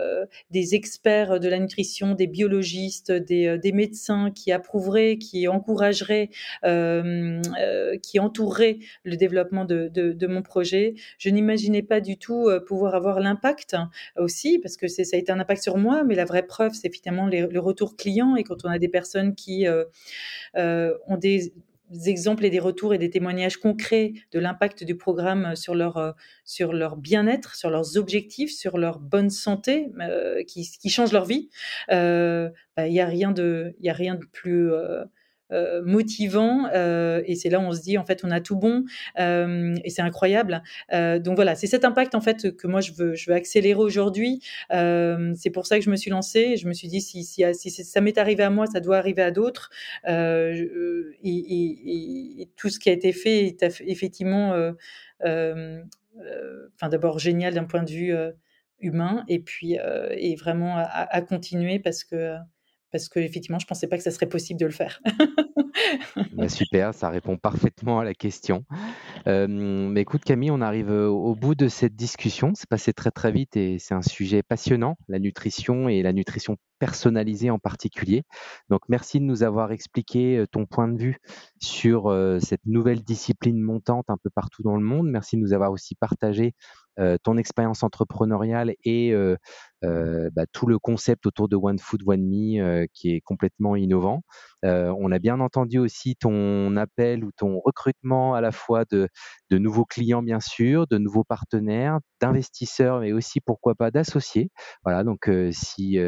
[0.51, 6.31] des experts de la nutrition, des biologistes, des, des médecins qui approuveraient, qui encourageraient,
[6.63, 10.95] qui entoureraient le développement de de, mon projet.
[11.19, 13.77] Je n'imaginais pas du tout euh, pouvoir avoir l'impact
[14.17, 16.93] aussi, parce que ça a été un impact sur moi, mais la vraie preuve, c'est
[16.93, 18.37] finalement le retour client.
[18.37, 19.85] Et quand on a des personnes qui euh,
[20.57, 21.53] euh, ont des
[22.07, 26.15] exemples et des retours et des témoignages concrets de l'impact du programme sur leur,
[26.45, 29.93] sur leur bien-être, sur leurs objectifs, sur leur bonne santé,
[30.47, 31.51] qui, qui changent leur vie,
[31.89, 34.73] bah, il n'y a rien de, il a rien de plus
[35.85, 38.85] motivant et c'est là où on se dit en fait on a tout bon
[39.19, 40.63] et c'est incroyable.
[40.91, 44.41] donc voilà, c'est cet impact en fait que moi je veux, je veux accélérer aujourd'hui.
[44.71, 46.57] c'est pour ça que je me suis lancée.
[46.57, 49.23] Je me suis dit si, si, si ça m'est arrivé à moi, ça doit arriver
[49.23, 49.71] à d'autres.
[50.07, 50.69] Et,
[51.23, 54.55] et, et, tout ce qui a été fait est effectivement,
[55.23, 58.15] enfin d'abord génial d'un point de vue
[58.81, 59.77] humain et puis
[60.11, 62.37] et vraiment à, à, continuer parce que
[62.95, 65.03] parce que effectivement je pensais pas que ça serait possible de le faire.
[66.33, 68.65] Bah, super, ça répond parfaitement à la question.
[69.27, 72.53] mais écoute Camille, on arrive au bout de cette discussion.
[72.55, 76.57] C'est passé très très vite et c'est un sujet passionnant, la nutrition et la nutrition
[76.85, 78.25] personnalisée en particulier.
[78.69, 81.17] Donc merci de nous avoir expliqué ton point de vue
[81.59, 85.09] sur cette nouvelle discipline montante un peu partout dans le monde.
[85.09, 86.53] Merci de nous avoir aussi partagé
[87.23, 89.15] ton expérience entrepreneuriale et
[89.83, 94.23] bah, tout le concept autour de One Food One Me qui est complètement innovant.
[94.65, 99.09] On a bien entendu aussi ton appel ou ton recrutement à la fois de,
[99.51, 104.51] de nouveaux clients bien sûr, de nouveaux partenaires, d'investisseurs, mais aussi pourquoi pas d'associés.
[104.85, 105.99] Voilà, donc si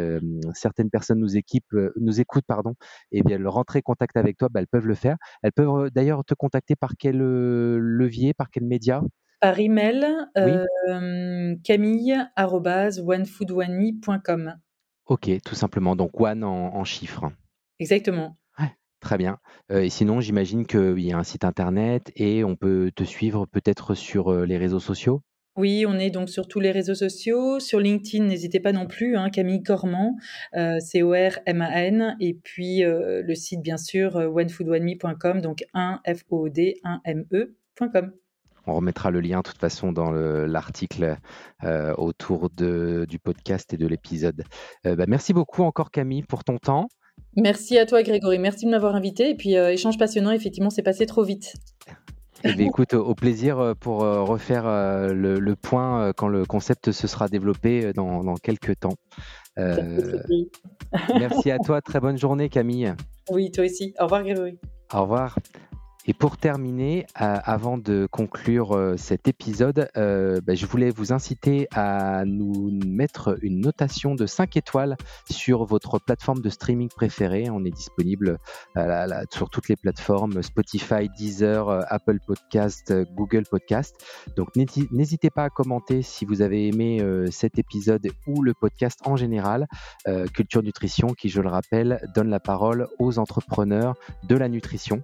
[0.54, 2.74] certaines personnes nous, équipent, nous écoutent, pardon,
[3.12, 5.16] et eh bien elles rentrer contact avec toi, bah, elles peuvent le faire.
[5.42, 9.02] Elles peuvent d'ailleurs te contacter par quel levier, par quel média?
[9.40, 10.06] Par email,
[10.38, 10.64] euh,
[11.62, 14.54] camille.onefoodoneme.com.
[15.06, 15.94] Ok, tout simplement.
[15.94, 17.30] Donc one en, chiffres.
[17.78, 18.36] Exactement.
[19.00, 19.38] Très bien.
[19.70, 23.94] Et sinon, j'imagine qu'il y a un site internet et on peut te suivre peut-être
[23.94, 25.22] sur les réseaux sociaux?
[25.56, 27.60] Oui, on est donc sur tous les réseaux sociaux.
[27.60, 30.14] Sur LinkedIn, n'hésitez pas non plus, hein, Camille Corman,
[30.52, 32.16] C-O-R-M-A-N.
[32.20, 38.12] Et puis le site, bien sûr, onefoodoneme.com, donc 1 F-O-D, 1 M-E.com.
[38.66, 41.16] On remettra le lien de toute façon dans l'article
[41.96, 44.44] autour de, du podcast et de l'épisode.
[44.84, 46.88] Bah, merci beaucoup encore Camille pour ton temps.
[47.36, 49.30] Merci à toi Grégory, merci de m'avoir invité.
[49.30, 51.54] Et puis euh, échange passionnant, effectivement, c'est passé trop vite.
[52.44, 58.22] Eh écoute, au plaisir pour refaire le, point quand le concept se sera développé dans,
[58.22, 58.94] dans quelques temps.
[59.56, 62.94] merci à toi, très bonne journée Camille.
[63.30, 63.94] Oui, toi aussi.
[63.98, 64.58] Au revoir Grégory.
[64.92, 65.36] Au revoir.
[66.08, 71.12] Et pour terminer, euh, avant de conclure euh, cet épisode, euh, bah, je voulais vous
[71.12, 74.96] inciter à nous mettre une notation de 5 étoiles
[75.28, 77.50] sur votre plateforme de streaming préférée.
[77.50, 78.38] On est disponible
[79.30, 83.96] sur toutes les plateformes Spotify, Deezer, Apple Podcast, Google Podcast.
[84.36, 89.16] Donc n'hésitez pas à commenter si vous avez aimé cet épisode ou le podcast en
[89.16, 89.66] général.
[90.34, 93.94] Culture Nutrition qui, je le rappelle, donne la parole aux entrepreneurs
[94.24, 95.02] de la nutrition.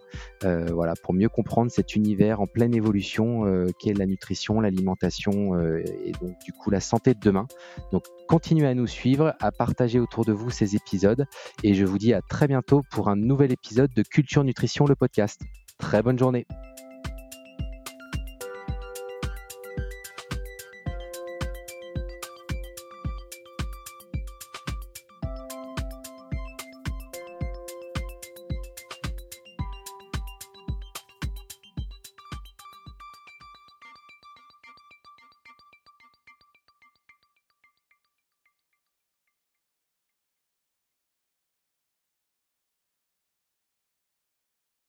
[1.03, 6.13] Pour mieux comprendre cet univers en pleine évolution euh, qu'est la nutrition, l'alimentation euh, et
[6.13, 7.47] donc du coup la santé de demain.
[7.93, 11.27] Donc continuez à nous suivre, à partager autour de vous ces épisodes
[11.63, 14.95] et je vous dis à très bientôt pour un nouvel épisode de Culture Nutrition le
[14.95, 15.41] podcast.
[15.79, 16.47] Très bonne journée.